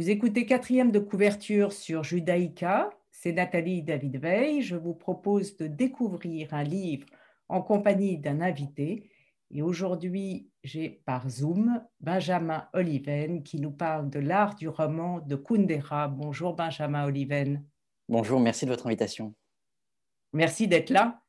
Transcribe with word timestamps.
Vous 0.00 0.08
écoutez 0.08 0.46
quatrième 0.46 0.92
de 0.92 0.98
couverture 0.98 1.74
sur 1.74 2.04
Judaïka. 2.04 2.88
C'est 3.10 3.32
Nathalie 3.32 3.82
David 3.82 4.18
Veil. 4.18 4.62
Je 4.62 4.74
vous 4.74 4.94
propose 4.94 5.58
de 5.58 5.66
découvrir 5.66 6.54
un 6.54 6.62
livre 6.62 7.06
en 7.50 7.60
compagnie 7.60 8.16
d'un 8.16 8.40
invité. 8.40 9.10
Et 9.50 9.60
aujourd'hui, 9.60 10.48
j'ai 10.64 10.88
par 11.04 11.28
Zoom 11.28 11.84
Benjamin 12.00 12.66
Oliven 12.72 13.42
qui 13.42 13.60
nous 13.60 13.72
parle 13.72 14.08
de 14.08 14.20
l'art 14.20 14.54
du 14.54 14.68
roman 14.68 15.20
de 15.20 15.36
Kundera. 15.36 16.08
Bonjour 16.08 16.54
Benjamin 16.54 17.04
Oliven. 17.04 17.62
Bonjour, 18.08 18.40
merci 18.40 18.64
de 18.64 18.70
votre 18.70 18.86
invitation. 18.86 19.34
Merci 20.32 20.66
d'être 20.66 20.88
là. 20.88 21.20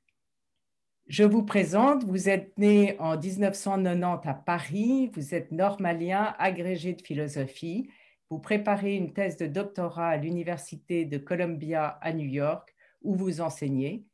Je 1.08 1.26
vous 1.26 1.44
présente, 1.44 2.06
vous 2.06 2.30
êtes 2.30 2.58
né 2.58 2.95
en 3.00 3.17
1990 3.17 4.30
à 4.30 4.34
Paris, 4.34 5.12
vous 5.14 5.36
êtes 5.36 5.52
normalien, 5.52 6.34
agrégé 6.40 6.94
de 6.94 7.02
philosophie, 7.02 7.90
vous 8.31 8.40
préparez 8.40 8.95
une 8.95 9.12
thèse 9.12 9.35
de 9.35 9.45
doctorat 9.45 10.08
à 10.08 10.17
l'Université 10.17 11.03
de 11.03 11.17
Columbia 11.17 11.99
à 12.02 12.13
New 12.13 12.27
York 12.27 12.73
où 13.02 13.13
vous 13.13 13.42
enseignez 13.42 14.06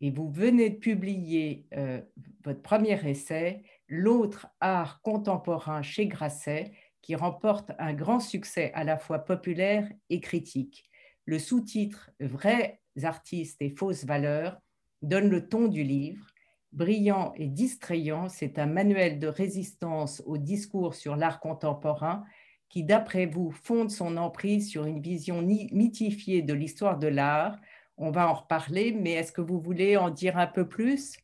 et 0.00 0.10
vous 0.10 0.28
venez 0.28 0.68
de 0.68 0.78
publier 0.78 1.68
euh, 1.76 2.02
votre 2.44 2.60
premier 2.60 3.08
essai, 3.08 3.62
L'autre 3.86 4.48
art 4.58 5.00
contemporain 5.02 5.82
chez 5.82 6.06
Grasset, 6.06 6.72
qui 7.02 7.14
remporte 7.14 7.70
un 7.78 7.92
grand 7.92 8.20
succès 8.20 8.72
à 8.74 8.84
la 8.84 8.96
fois 8.96 9.20
populaire 9.20 9.88
et 10.08 10.18
critique. 10.18 10.88
Le 11.26 11.38
sous-titre 11.38 12.10
Vrais 12.18 12.80
artistes 13.04 13.60
et 13.60 13.70
fausses 13.70 14.04
valeurs 14.04 14.58
donne 15.02 15.28
le 15.28 15.46
ton 15.46 15.68
du 15.68 15.84
livre. 15.84 16.26
Brillant 16.72 17.32
et 17.36 17.48
distrayant, 17.48 18.28
c'est 18.28 18.58
un 18.58 18.66
manuel 18.66 19.20
de 19.20 19.28
résistance 19.28 20.22
au 20.26 20.38
discours 20.38 20.94
sur 20.94 21.14
l'art 21.14 21.38
contemporain 21.38 22.24
qui, 22.72 22.82
d'après 22.82 23.26
vous, 23.26 23.50
fonde 23.50 23.90
son 23.90 24.16
emprise 24.16 24.70
sur 24.70 24.86
une 24.86 25.02
vision 25.02 25.42
mythifiée 25.42 26.40
de 26.40 26.54
l'histoire 26.54 26.98
de 26.98 27.06
l'art. 27.06 27.60
On 27.98 28.10
va 28.10 28.26
en 28.26 28.32
reparler, 28.32 28.92
mais 28.92 29.12
est-ce 29.12 29.30
que 29.30 29.42
vous 29.42 29.60
voulez 29.60 29.98
en 29.98 30.08
dire 30.08 30.38
un 30.38 30.46
peu 30.46 30.66
plus? 30.66 31.18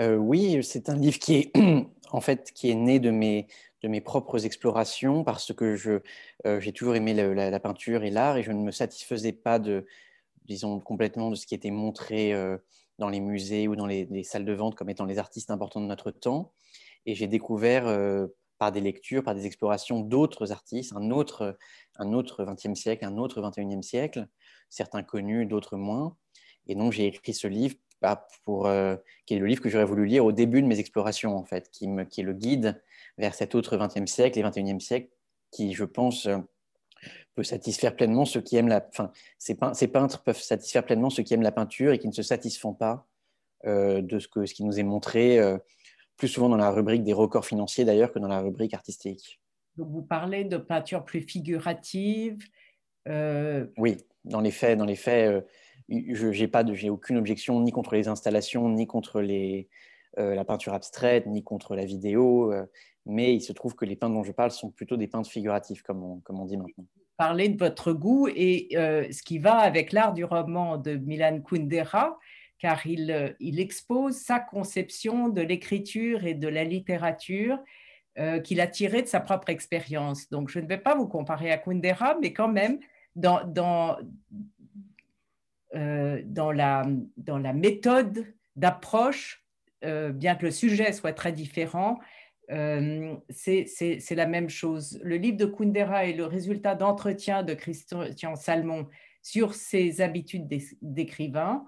Euh, 0.00 0.16
Oui, 0.16 0.64
c'est 0.64 0.88
un 0.88 0.96
livre 0.96 1.18
qui 1.18 1.34
est 1.34 1.52
en 2.10 2.22
fait 2.22 2.52
qui 2.52 2.70
est 2.70 2.74
né 2.74 3.00
de 3.00 3.10
mes 3.10 3.48
de 3.82 3.88
mes 3.88 4.00
propres 4.00 4.46
explorations 4.46 5.24
parce 5.24 5.52
que 5.52 5.76
je 5.76 6.00
euh, 6.46 6.58
j'ai 6.58 6.72
toujours 6.72 6.96
aimé 6.96 7.12
la, 7.12 7.60
peinture 7.60 8.02
et 8.02 8.10
l'art 8.10 8.38
et 8.38 8.42
je 8.42 8.50
ne 8.50 8.62
me 8.62 8.70
satisfaisais 8.70 9.32
pas 9.32 9.58
de 9.58 9.84
disons 10.46 10.80
complètement 10.80 11.28
de 11.28 11.34
ce 11.34 11.46
qui 11.46 11.54
était 11.54 11.70
montré 11.70 12.32
euh, 12.32 12.56
dans 12.98 13.10
les 13.10 13.20
musées 13.20 13.68
ou 13.68 13.76
dans 13.76 13.86
les, 13.86 14.06
les, 14.06 14.22
salles 14.22 14.46
de 14.46 14.54
vente 14.54 14.74
comme 14.74 14.88
étant 14.88 15.04
les 15.04 15.18
artistes 15.18 15.50
importants 15.50 15.82
de 15.82 15.86
notre 15.86 16.10
temps 16.10 16.50
et 17.04 17.14
j'ai 17.14 17.26
découvert 17.26 17.86
par 18.64 18.72
des 18.72 18.80
lectures, 18.80 19.22
par 19.22 19.34
des 19.34 19.44
explorations 19.44 20.00
d'autres 20.00 20.50
artistes, 20.50 20.94
un 20.96 21.10
autre, 21.10 21.58
un 21.96 22.14
autre 22.14 22.46
20e 22.46 22.74
siècle, 22.74 23.04
un 23.04 23.18
autre 23.18 23.42
21e 23.42 23.82
siècle, 23.82 24.26
certains 24.70 25.02
connus, 25.02 25.44
d'autres 25.44 25.76
moins. 25.76 26.16
Et 26.66 26.74
donc 26.74 26.92
j'ai 26.92 27.06
écrit 27.06 27.34
ce 27.34 27.46
livre 27.46 27.74
bah, 28.00 28.26
pour, 28.42 28.66
euh, 28.66 28.96
qui 29.26 29.34
est 29.34 29.38
le 29.38 29.44
livre 29.44 29.60
que 29.60 29.68
j'aurais 29.68 29.84
voulu 29.84 30.06
lire 30.06 30.24
au 30.24 30.32
début 30.32 30.62
de 30.62 30.66
mes 30.66 30.78
explorations, 30.78 31.36
en 31.36 31.44
fait, 31.44 31.68
qui, 31.72 31.88
me, 31.88 32.04
qui 32.04 32.22
est 32.22 32.24
le 32.24 32.32
guide 32.32 32.82
vers 33.18 33.34
cet 33.34 33.54
autre 33.54 33.76
20e 33.76 34.06
siècle 34.06 34.38
et 34.38 34.42
21e 34.42 34.80
siècle, 34.80 35.10
qui, 35.50 35.74
je 35.74 35.84
pense, 35.84 36.24
euh, 36.24 36.38
peut 37.34 37.44
satisfaire 37.44 37.94
pleinement 37.94 38.24
ceux 38.24 38.40
qui 38.40 38.56
aiment 38.56 38.68
la... 38.68 38.82
Enfin, 38.88 39.12
ces, 39.38 39.56
peintres 39.88 40.22
peuvent 40.22 40.40
satisfaire 40.40 40.86
pleinement 40.86 41.10
ceux 41.10 41.22
qui 41.22 41.34
aiment 41.34 41.42
la 41.42 41.52
peinture 41.52 41.92
et 41.92 41.98
qui 41.98 42.08
ne 42.08 42.14
se 42.14 42.22
satisfont 42.22 42.72
pas 42.72 43.06
euh, 43.66 44.00
de 44.00 44.18
ce, 44.18 44.26
que, 44.26 44.46
ce 44.46 44.54
qui 44.54 44.64
nous 44.64 44.80
est 44.80 44.84
montré 44.84 45.38
plus 46.16 46.28
souvent 46.28 46.48
dans 46.48 46.56
la 46.56 46.70
rubrique 46.70 47.02
des 47.02 47.12
records 47.12 47.46
financiers 47.46 47.84
d'ailleurs 47.84 48.12
que 48.12 48.18
dans 48.18 48.28
la 48.28 48.40
rubrique 48.40 48.74
artistique. 48.74 49.40
Donc 49.76 49.88
vous 49.90 50.02
parlez 50.02 50.44
de 50.44 50.56
peinture 50.56 51.04
plus 51.04 51.22
figurative. 51.22 52.38
Euh, 53.08 53.66
oui, 53.76 53.96
dans 54.24 54.40
les 54.40 54.50
faits, 54.50 54.78
dans 54.78 54.84
les 54.84 54.96
faits, 54.96 55.30
euh, 55.30 55.40
je 55.88 56.28
n'ai 56.28 56.48
pas, 56.48 56.64
j'ai 56.72 56.90
aucune 56.90 57.16
objection 57.16 57.60
ni 57.60 57.72
contre 57.72 57.94
les 57.94 58.08
installations, 58.08 58.68
ni 58.68 58.86
contre 58.86 59.20
les, 59.20 59.68
euh, 60.18 60.34
la 60.34 60.44
peinture 60.44 60.74
abstraite, 60.74 61.26
ni 61.26 61.42
contre 61.42 61.74
la 61.74 61.84
vidéo. 61.84 62.54
mais 63.06 63.34
il 63.34 63.40
se 63.40 63.52
trouve 63.52 63.74
que 63.74 63.84
les 63.84 63.96
peintres 63.96 64.14
dont 64.14 64.22
je 64.22 64.32
parle 64.32 64.50
sont 64.50 64.70
plutôt 64.70 64.96
des 64.96 65.08
peintres 65.08 65.30
figuratifs, 65.30 65.82
comme 65.82 66.02
on, 66.02 66.20
comme 66.20 66.40
on 66.40 66.46
dit 66.46 66.56
maintenant. 66.56 66.86
Parler 67.16 67.48
de 67.48 67.58
votre 67.58 67.92
goût 67.92 68.28
et 68.28 68.68
ce 68.72 69.22
qui 69.22 69.38
va 69.38 69.58
avec 69.58 69.92
l'art 69.92 70.14
du 70.14 70.24
roman 70.24 70.78
de 70.78 70.96
Milan 70.96 71.40
Kundera, 71.42 72.18
car 72.58 72.80
euh, 72.86 73.32
il, 73.40 73.60
expose 73.60 74.16
sa 74.16 74.40
conception 74.40 75.28
de 75.28 75.40
l'écriture 75.40 76.24
et 76.24 76.34
de 76.34 76.48
la 76.48 76.64
littérature 76.64 77.58
euh, 78.18 78.40
qu'il 78.40 78.60
a 78.60 78.66
tirée 78.66 79.02
de 79.02 79.06
sa 79.06 79.20
propre 79.20 79.50
expérience. 79.50 80.30
Donc, 80.30 80.48
je 80.48 80.60
ne 80.60 80.66
vais 80.66 80.78
pas 80.78 80.94
vous 80.94 81.08
comparer 81.08 81.50
à 81.50 81.58
Kundera, 81.58 82.16
mais 82.20 82.32
quand 82.32 82.48
même, 82.48 82.78
dans, 83.16 83.96
euh, 85.74 86.22
la 86.34 87.52
méthode 87.52 88.26
d'approche, 88.56 89.44
bien 89.82 90.34
que 90.34 90.46
le 90.46 90.50
sujet 90.50 90.92
soit 90.92 91.12
très 91.12 91.32
différent, 91.32 91.98
c'est 92.48 93.66
la 94.10 94.26
même 94.26 94.48
chose. 94.48 94.98
Le 95.02 95.16
livre 95.16 95.36
de 95.36 95.44
Kundera 95.44 96.06
est 96.06 96.14
le 96.14 96.24
résultat 96.24 96.74
d'entretiens 96.74 97.42
de 97.42 97.52
Christian 97.52 98.36
Salmon 98.36 98.88
sur 99.22 99.54
ses 99.54 100.00
habitudes 100.00 100.46
d'écrivain. 100.80 101.66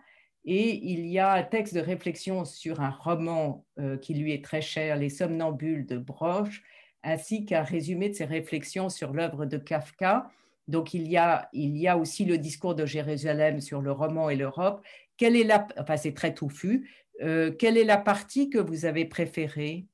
Et 0.49 0.77
il 0.93 1.07
y 1.07 1.19
a 1.19 1.33
un 1.33 1.43
texte 1.43 1.75
de 1.75 1.81
réflexion 1.81 2.45
sur 2.45 2.81
un 2.81 2.91
roman 2.91 3.65
euh, 3.81 3.97
qui 3.99 4.15
lui 4.15 4.33
est 4.33 4.45
très 4.45 4.61
cher, 4.63 4.97
Les 4.97 5.11
Somnambules 5.11 5.87
de 5.87 5.99
Broche, 5.99 6.63
ainsi 7.03 7.45
qu'un 7.45 7.63
résumé 7.63 8.09
de 8.09 8.15
ses 8.15 8.25
réflexions 8.25 8.89
sur 8.89 9.13
l'œuvre 9.13 9.45
de 9.45 9.59
Kafka. 9.59 10.31
Donc 10.69 10.95
il 10.95 11.09
y, 11.09 11.17
a, 11.17 11.49
il 11.53 11.77
y 11.77 11.89
a 11.89 11.99
aussi 11.99 12.25
le 12.25 12.39
discours 12.39 12.75
de 12.77 12.87
Jérusalem 12.87 13.61
sur 13.61 13.83
le 13.83 13.93
roman 13.93 14.31
et 14.31 14.37
l'Europe. 14.37 14.85
Quelle 15.17 15.37
est 15.37 15.45
la, 15.45 15.67
enfin 15.79 15.97
c'est 15.97 16.15
très 16.15 16.33
touffu. 16.33 16.91
Euh, 17.23 17.51
quelle 17.51 17.77
est 17.77 17.85
la 17.85 17.99
partie 17.99 18.51
que 18.51 18.59
vous 18.59 18.85
avez 18.85 19.05
préférée? 19.05 19.87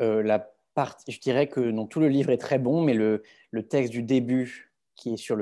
Euh, 0.00 0.22
La 0.22 0.50
partie, 0.74 1.12
je 1.12 1.20
dirais 1.20 1.48
que 1.48 1.60
non, 1.60 1.86
tout 1.86 2.00
le 2.00 2.08
livre 2.08 2.30
est 2.30 2.38
très 2.38 2.58
bon, 2.58 2.82
mais 2.82 2.94
le, 2.94 3.22
le 3.50 3.66
texte 3.66 3.92
du 3.92 4.02
début 4.02 4.69
qui 5.00 5.14
est 5.14 5.16
sur 5.16 5.36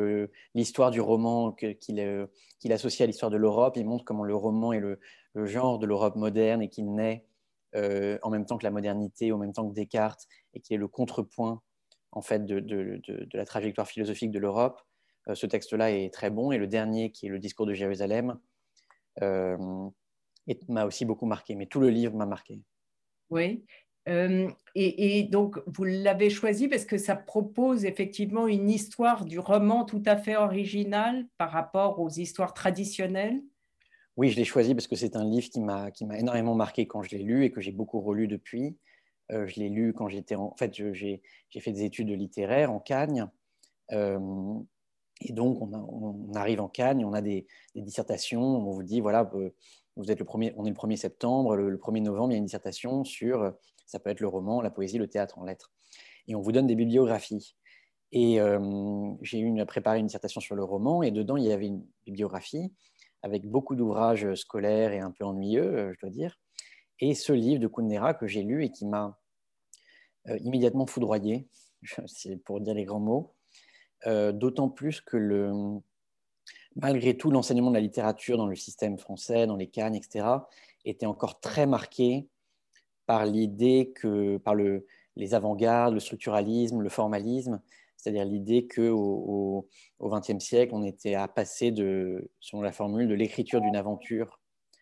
l'histoire 0.55 0.91
du 0.91 1.01
roman 1.01 1.53
qu'il 1.53 2.73
associe 2.73 3.03
à 3.03 3.07
l'histoire 3.07 3.31
de 3.31 3.37
l'Europe. 3.37 3.77
Il 3.77 3.85
montre 3.85 4.05
comment 4.05 4.25
le 4.25 4.35
roman 4.35 4.73
est 4.73 4.81
le, 4.81 4.99
genre 5.45 5.79
de 5.79 5.87
l'Europe 5.87 6.17
moderne 6.17 6.63
et 6.63 6.69
qu'il 6.69 6.95
naît 6.95 7.27
euh, 7.75 8.19
en 8.23 8.31
même 8.31 8.47
temps 8.47 8.57
que 8.57 8.65
la 8.65 8.71
modernité, 8.71 9.31
en 9.31 9.39
même 9.39 9.53
temps 9.53 9.69
que 9.69 9.75
Descartes, 9.75 10.27
et 10.55 10.61
qu'il 10.61 10.75
est 10.75 10.79
le 10.79 10.89
contrepoint 10.89 11.61
en 12.13 12.23
fait 12.23 12.47
de, 12.47 13.01
la 13.35 13.45
trajectoire 13.45 13.87
philosophique 13.87 14.31
de 14.31 14.39
l'Europe. 14.39 14.81
Euh, 15.29 15.35
ce 15.35 15.47
texte-là 15.47 15.93
est 15.93 16.13
très 16.13 16.31
bon. 16.31 16.53
Et 16.53 16.59
le 16.59 16.67
dernier, 16.67 17.11
qui 17.11 17.27
est 17.27 17.31
le 17.31 17.39
discours 17.39 17.67
de 17.67 17.75
Jérusalem, 17.75 18.39
euh, 19.23 19.57
m'a 20.69 20.87
aussi 20.87 21.05
beaucoup 21.05 21.27
marqué. 21.27 21.55
Mais 21.55 21.67
tout 21.67 21.81
le 21.81 21.91
livre 21.91 22.15
m'a 22.17 22.27
marqué. 22.27 22.63
Oui. 23.31 23.65
Euh, 24.09 24.49
et, 24.75 25.25
donc, 25.25 25.61
vous 25.67 25.85
l'avez 25.85 26.31
choisi 26.31 26.69
parce 26.69 26.85
que 26.85 26.99
ça 26.99 27.17
propose 27.17 27.85
effectivement 27.85 28.47
une 28.47 28.71
histoire 28.71 29.25
du 29.25 29.39
roman 29.39 29.85
tout 29.85 30.03
à 30.07 30.17
fait 30.17 30.37
originale 30.37 31.27
par 31.37 31.51
rapport 31.51 32.01
aux 32.01 32.09
histoires 32.09 32.55
traditionnelles. 32.55 33.43
Oui, 34.17 34.31
je 34.31 34.37
l'ai 34.37 34.45
choisi 34.45 34.75
parce 34.75 34.87
que 34.87 34.97
c'est 34.97 35.17
un 35.17 35.25
livre 35.25 35.49
qui 35.49 35.61
m'a 35.61 36.19
énormément 36.19 36.55
marqué 36.55 36.87
quand 36.87 37.03
je 37.03 37.11
l'ai 37.11 37.23
lu 37.23 37.45
et 37.45 37.51
que 37.51 37.61
j'ai 37.61 37.73
beaucoup 37.73 38.01
relu 38.01 38.29
depuis. 38.29 38.77
Euh, 39.31 39.47
je 39.47 39.57
l'ai 39.57 39.69
lu 39.69 39.93
quand 39.93 40.09
j'étais 40.09 40.37
en... 40.37 40.45
en 40.45 40.57
fait, 40.57 40.75
j'ai 40.75 41.21
fait 41.61 41.73
des 41.73 41.85
études 41.85 42.11
littéraires 42.11 42.73
en 42.73 42.81
Cagne. 42.81 43.29
Euh, 43.93 44.19
et 45.21 45.33
donc, 45.33 45.61
on, 45.61 46.33
arrive 46.35 46.61
en 46.61 46.69
Cagne, 46.69 47.05
on 47.05 47.13
a 47.13 47.21
des, 47.21 47.47
dissertations, 47.75 48.43
on 48.43 48.71
vous 48.71 48.85
dit, 48.85 49.01
voilà, 49.01 49.29
vous 49.97 50.11
êtes 50.11 50.21
le 50.21 50.25
premier, 50.25 50.55
on 50.57 50.65
est 50.65 50.71
le 50.71 50.77
1er 50.77 50.97
septembre, 50.97 51.57
le, 51.57 51.69
le 51.69 51.77
1er 51.77 52.03
novembre, 52.03 52.31
il 52.31 52.35
y 52.35 52.37
a 52.37 52.39
une 52.39 52.45
dissertation 52.45 53.03
sur 53.03 53.53
ça 53.89 53.99
peut 53.99 54.11
être 54.11 54.21
le 54.21 54.29
roman, 54.29 54.61
la 54.61 54.71
poésie, 54.71 54.99
le 54.99 55.09
théâtre 55.09 55.39
en 55.39 55.45
lettres. 55.45 55.73
Et 56.29 56.35
on 56.35 56.41
vous 56.41 56.53
donne 56.53 56.67
des 56.67 56.77
bibliographies. 56.77 57.57
Et 58.13 58.39
euh, 58.41 58.61
j'ai 59.23 59.41
eu 59.41 59.65
préparé 59.65 59.99
une 59.99 60.07
dissertation 60.07 60.41
sur 60.41 60.55
le 60.55 60.63
roman, 60.63 61.03
et 61.03 61.11
dedans, 61.11 61.37
il 61.37 61.45
y 61.45 61.53
avait 61.53 61.67
une 61.67 61.85
bibliographie 62.05 62.73
avec 63.23 63.47
beaucoup 63.47 63.75
d'ouvrages 63.75 64.35
scolaires 64.35 64.93
et 64.93 65.01
un 65.01 65.11
peu 65.11 65.25
ennuyeux, 65.25 65.65
euh, 65.65 65.93
je 65.95 66.01
dois 66.01 66.11
dire. 66.11 66.39
Et 67.01 67.15
ce 67.15 67.33
livre 67.33 67.61
de 67.61 67.67
Kundera 67.67 68.15
que 68.15 68.27
j'ai 68.27 68.43
lu 68.43 68.65
et 68.65 68.71
qui 68.71 68.87
m'a 68.87 69.19
euh, 70.29 70.39
immédiatement 70.39 70.87
foudroyé, 70.87 71.49
c'est 72.07 72.37
pour 72.37 72.61
dire 72.61 72.75
les 72.75 72.85
grands 72.85 73.01
mots, 73.01 73.35
d'autant 74.07 74.69
plus 74.69 75.01
que 75.01 75.17
le, 75.17 75.51
malgré 76.77 77.17
tout, 77.17 77.33
l'enseignement 77.33 77.71
de 77.71 77.75
la 77.75 77.81
littérature 77.81 78.37
dans 78.37 78.47
le 78.47 78.55
système 78.55 78.97
français, 78.97 79.47
dans 79.47 79.57
les 79.57 79.67
cannes, 79.67 79.97
etc., 79.97 80.25
était 80.85 81.07
encore 81.07 81.41
très 81.41 81.67
marqué 81.67 82.29
par 83.09 83.25
l'idée 83.25 83.93
que, 83.97 84.37
par 84.37 84.55
le, 84.55 84.87
les 85.17 85.35
avant-gardes, 85.35 85.95
le 85.95 86.01
structuralisme, 86.01 86.81
le 86.81 86.91
formalisme, 86.91 87.61
c'est-à-dire 87.97 88.27
l'idée 88.27 88.69
qu'au 88.69 89.67
au 89.99 90.09
XXe 90.11 90.39
siècle, 90.39 90.75
on 90.75 90.85
était 90.85 91.15
à 91.15 91.27
passer 91.27 91.73
de, 91.73 92.31
selon 92.39 92.63
la 92.63 92.71
formule, 92.71 93.09
de 93.09 93.15
l'écriture 93.15 93.63
d'une 93.63 93.77
aventure 93.77 94.39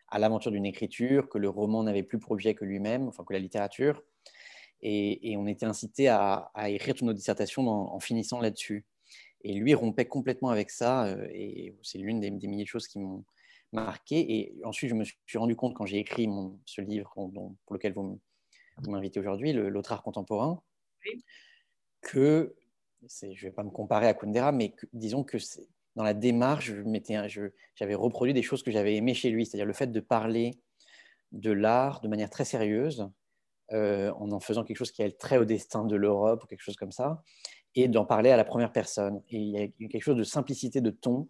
à 0.09 0.19
l'aventure 0.19 0.51
d'une 0.51 0.67
écriture, 0.67 1.29
que 1.29 1.39
le 1.39 1.49
roman 1.49 1.83
n'avait 1.83 2.03
plus 2.03 2.19
pour 2.19 2.33
objet 2.33 2.55
que 2.55 2.65
lui-même, 2.65 3.09
enfin 3.09 3.25
que 3.25 3.33
la 3.33 3.39
littérature. 3.39 4.03
Et, 4.83 5.35
on 5.37 5.47
était 5.47 5.67
incité 5.67 6.09
à, 6.09 6.51
écrire 6.67 6.95
toute 6.95 7.07
notre 7.07 7.19
dissertation 7.19 7.67
en, 7.69 7.99
finissant 8.01 8.41
là-dessus. 8.41 8.85
Et 9.43 9.55
lui 9.55 9.75
rompait 9.75 10.07
complètement 10.07 10.51
avec 10.51 10.71
ça, 10.71 11.17
et 11.33 11.75
c'est 11.83 11.99
l'une 11.99 12.21
des, 12.21 12.31
milliers 12.31 12.65
de 12.65 12.69
choses 12.69 12.89
qui 12.89 12.99
m'ont 12.99 13.25
marqué. 13.73 14.35
Et 14.35 14.65
ensuite, 14.65 14.91
je 14.91 14.95
me 14.95 15.05
suis 15.05 15.39
rendu 15.39 15.57
compte 15.57 15.75
quand 15.75 15.87
j'ai 15.87 15.99
écrit 15.99 16.27
mon, 16.27 16.59
ce 16.65 16.81
livre 16.81 17.13
pour 17.15 17.75
lequel 17.75 17.93
vous 17.93 18.21
m'invitez 18.87 19.21
aujourd'hui, 19.21 19.53
L'autre 19.53 19.93
art 19.93 20.03
contemporain, 20.03 20.61
que, 22.03 22.55
je 23.09 23.27
ne 23.27 23.41
vais 23.41 23.51
pas 23.51 23.65
me 23.65 23.71
comparer 23.71 24.07
à 24.07 24.15
Kundera, 24.15 24.53
mais 24.53 24.75
disons 24.93 25.25
que 25.25 25.39
dans 25.97 26.05
la 26.05 26.15
démarche, 26.15 26.73
j'avais 27.75 27.95
reproduit 27.95 28.35
des 28.35 28.43
choses 28.43 28.63
que 28.63 28.71
j'avais 28.71 28.97
aimées 28.97 29.15
chez 29.15 29.31
lui, 29.31 29.47
c'est-à-dire 29.47 29.67
le 29.67 29.73
fait 29.73 29.87
de 29.89 30.01
parler 30.01 30.61
de 31.33 31.51
l'art 31.51 32.01
de 32.01 32.09
manière 32.09 32.31
très 32.31 32.45
sérieuse, 32.45 33.09
euh, 33.73 34.13
en 34.13 34.31
en 34.31 34.41
faisant 34.41 34.63
quelque 34.63 34.77
chose 34.77 34.93
qui 34.93 35.03
est 35.03 35.19
très 35.19 35.39
au 35.39 35.45
destin 35.45 35.85
de 35.85 35.97
l'Europe 35.97 36.45
ou 36.45 36.47
quelque 36.47 36.63
chose 36.63 36.77
comme 36.77 36.93
ça, 36.93 37.23
et 37.75 37.89
d'en 37.89 38.05
parler 38.05 38.31
à 38.31 38.37
la 38.37 38.45
première 38.45 38.73
personne. 38.73 39.23
Et 39.29 39.39
il 39.39 39.51
y 39.51 39.59
a 39.59 39.89
quelque 39.89 40.03
chose 40.03 40.17
de 40.17 40.25
simplicité 40.25 40.81
de 40.81 40.91
ton. 40.91 41.29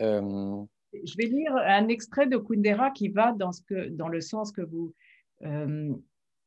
Euh, 0.00 0.62
je 1.04 1.16
vais 1.16 1.26
lire 1.26 1.54
un 1.56 1.88
extrait 1.88 2.26
de 2.26 2.36
Kundera 2.36 2.90
qui 2.90 3.08
va 3.08 3.32
dans, 3.32 4.08
le 4.08 4.20
sens 4.20 4.52
que 4.52 4.62
vous, 4.62 4.94
euh, 5.42 5.92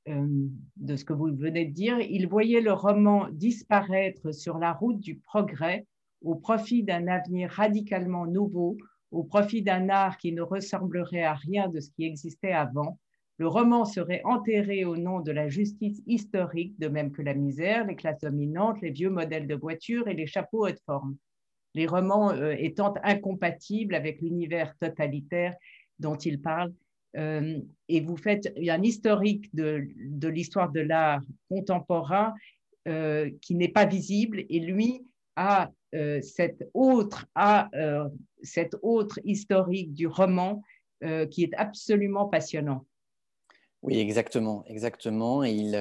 de 0.08 0.96
ce 0.96 1.04
que 1.04 1.14
vous 1.14 1.36
venez 1.36 1.66
de 1.66 1.74
dire. 1.74 2.00
Il 2.00 2.28
voyait 2.28 2.62
le 2.62 2.74
roman 2.74 3.28
disparaître 3.32 4.34
sur 4.34 4.58
la 4.58 4.74
route 4.74 5.00
du 5.00 5.18
progrès 5.18 5.86
au 6.22 6.36
profit 6.36 6.84
d'un 6.84 7.08
avenir 7.08 7.50
radicalement 7.52 8.26
nouveau, 8.26 8.78
au 9.12 9.24
profit 9.24 9.62
d'un 9.62 9.90
art 9.90 10.18
qui 10.18 10.32
ne 10.32 10.42
ressemblerait 10.42 11.24
à 11.24 11.34
rien 11.34 11.70
de 11.70 11.80
ce 11.80 11.92
qui 11.92 12.06
existait 12.06 12.54
avant. 12.54 12.98
Le 13.38 13.48
roman 13.48 13.86
serait 13.86 14.22
enterré 14.24 14.84
au 14.84 14.98
nom 14.98 15.20
de 15.20 15.32
la 15.32 15.48
justice 15.48 16.02
historique, 16.08 16.78
de 16.80 16.88
même 16.88 17.12
que 17.12 17.22
la 17.22 17.36
misère, 17.36 17.86
les 17.86 17.96
classes 17.96 18.22
dominantes, 18.22 18.82
les 18.82 18.90
vieux 18.90 19.12
modèles 19.12 19.48
de 19.48 19.56
voitures 19.56 20.08
et 20.08 20.16
les 20.16 20.26
chapeaux 20.26 20.68
haute 20.68 20.80
forme. 20.86 21.18
Les 21.78 21.86
romans 21.86 22.32
euh, 22.32 22.56
étant 22.58 22.96
incompatibles 23.04 23.94
avec 23.94 24.20
l'univers 24.22 24.76
totalitaire 24.80 25.54
dont 26.00 26.16
il 26.16 26.42
parle. 26.42 26.74
Euh, 27.16 27.60
et 27.88 28.02
vous 28.02 28.18
faites 28.18 28.52
un 28.58 28.82
historique 28.82 29.54
de, 29.56 29.88
l'histoire 30.28 30.72
de 30.72 30.82
l'art 30.82 31.22
contemporain 31.50 32.34
euh, 32.88 33.30
qui 33.42 33.56
n'est 33.56 33.70
pas 33.70 33.86
visible, 33.86 34.44
et 34.50 34.60
lui 34.60 35.06
a 35.36 35.72
cette, 36.22 36.70
autre, 36.74 37.26
euh, 37.38 38.10
cette 38.44 38.76
autre 38.82 39.20
historique 39.24 39.94
du 39.94 40.06
roman 40.08 40.62
qui 41.32 41.44
est 41.44 41.54
absolument 41.56 42.28
passionnant. 42.28 42.86
Oui, 43.84 44.00
exactement, 44.00 44.64
exactement. 44.66 45.44
Et 45.44 45.54
il, 45.54 45.76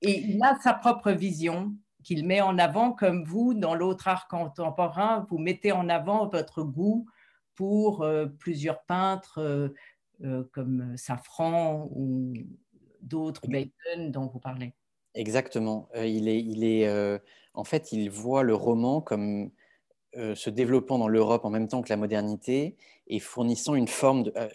et 0.00 0.20
il 0.20 0.42
a 0.42 0.56
sa 0.62 0.72
propre 0.72 1.10
vision 1.12 1.74
qu'il 2.02 2.26
met 2.26 2.40
en 2.40 2.58
avant, 2.58 2.92
comme 2.92 3.24
vous, 3.24 3.54
dans 3.54 3.74
l'autre 3.74 4.08
art 4.08 4.28
contemporain, 4.28 5.26
vous 5.30 5.38
mettez 5.38 5.72
en 5.72 5.88
avant 5.88 6.28
votre 6.28 6.62
goût 6.62 7.06
pour 7.54 8.06
plusieurs 8.38 8.82
peintres 8.84 9.72
comme 10.52 10.96
Safran 10.96 11.88
ou 11.94 12.32
d'autres, 13.02 13.46
Bacon, 13.46 14.10
dont 14.10 14.26
vous 14.26 14.40
parlez. 14.40 14.72
Exactement. 15.14 15.88
il 15.94 16.28
est, 16.28 16.40
il 16.40 16.64
est 16.64 16.88
en 17.54 17.64
fait, 17.64 17.92
il 17.92 18.10
voit 18.10 18.42
le 18.42 18.54
roman 18.54 19.00
comme 19.00 19.50
euh, 20.16 20.34
se 20.34 20.50
développant 20.50 20.98
dans 20.98 21.08
l'Europe 21.08 21.46
en 21.46 21.50
même 21.50 21.68
temps 21.68 21.80
que 21.80 21.88
la 21.88 21.96
modernité 21.96 22.76
et 23.06 23.18
fournissant 23.18 23.74
une 23.74 23.88
forme 23.88 24.24
de... 24.24 24.32
Euh, 24.36 24.48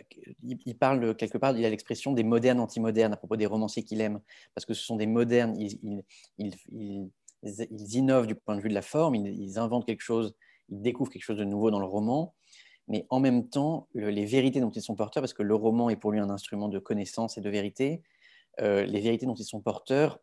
il, 0.44 0.77
parle 0.77 1.15
quelque 1.15 1.39
part, 1.39 1.57
il 1.57 1.65
a 1.65 1.69
l'expression 1.71 2.13
des 2.13 2.23
modernes 2.23 2.59
anti-modernes 2.59 3.13
à 3.13 3.17
propos 3.17 3.38
des 3.38 3.45
romanciers 3.45 3.83
qu'il 3.83 4.01
aime, 4.01 4.21
parce 4.53 4.65
que 4.65 4.75
ce 4.75 4.83
sont 4.83 4.97
des 4.97 5.07
modernes, 5.07 5.57
ils, 7.44 7.95
innovent 7.95 8.28
du 8.28 8.36
point 8.36 8.56
de 8.56 8.62
vue 8.62 8.69
de 8.69 8.74
la 8.74 8.81
forme, 8.81 9.16
ils, 9.16 9.60
inventent 9.60 9.86
quelque 9.86 10.01
chose, 10.01 10.36
ils 10.69 10.81
découvrent 10.81 11.12
quelque 11.12 11.24
chose 11.24 11.38
de 11.38 11.44
nouveau 11.44 11.72
dans 11.72 11.80
le 11.80 11.86
roman, 11.86 12.34
mais 12.88 13.06
en 13.10 13.19
même 13.19 13.50
temps, 13.50 13.88
les 13.94 14.25
vérités 14.25 14.60
dont 14.60 14.72
ils 14.72 14.81
sont 14.81 14.95
porteurs, 14.95 15.22
parce 15.22 15.34
que 15.34 15.44
le 15.44 15.56
roman 15.56 15.89
est 15.89 15.98
pour 15.98 16.12
lui 16.12 16.19
un 16.19 16.30
instrument 16.30 16.69
de 16.69 16.80
connaissance 16.80 17.38
et 17.38 17.42
de 17.42 17.50
vérité, 17.50 18.01
euh, 18.62 18.86
les 18.86 19.01
vérités 19.01 19.25
dont 19.25 19.36
ils 19.36 19.45
sont 19.45 19.62
porteurs 19.62 20.19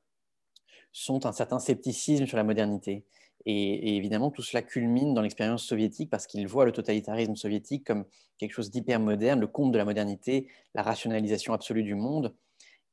sont 0.92 1.26
un 1.26 1.32
certain 1.32 1.58
scepticisme 1.58 2.26
sur 2.26 2.36
la 2.36 2.44
modernité. 2.44 3.04
Et, 3.46 3.96
évidemment, 3.96 4.30
tout 4.30 4.42
cela 4.42 4.62
culmine 4.62 5.12
dans 5.12 5.20
l'expérience 5.20 5.64
soviétique 5.64 6.08
parce 6.08 6.26
qu'il 6.26 6.46
voit 6.48 6.64
le 6.64 6.72
totalitarisme 6.72 7.36
soviétique 7.36 7.84
comme 7.86 8.04
quelque 8.38 8.52
chose 8.52 8.70
d'hyper 8.70 9.00
moderne, 9.00 9.40
le 9.40 9.46
comble 9.46 9.72
de 9.72 9.78
la 9.78 9.84
modernité, 9.84 10.48
la 10.74 10.82
rationalisation 10.82 11.52
absolue 11.52 11.82
du 11.82 11.94
monde. 11.94 12.34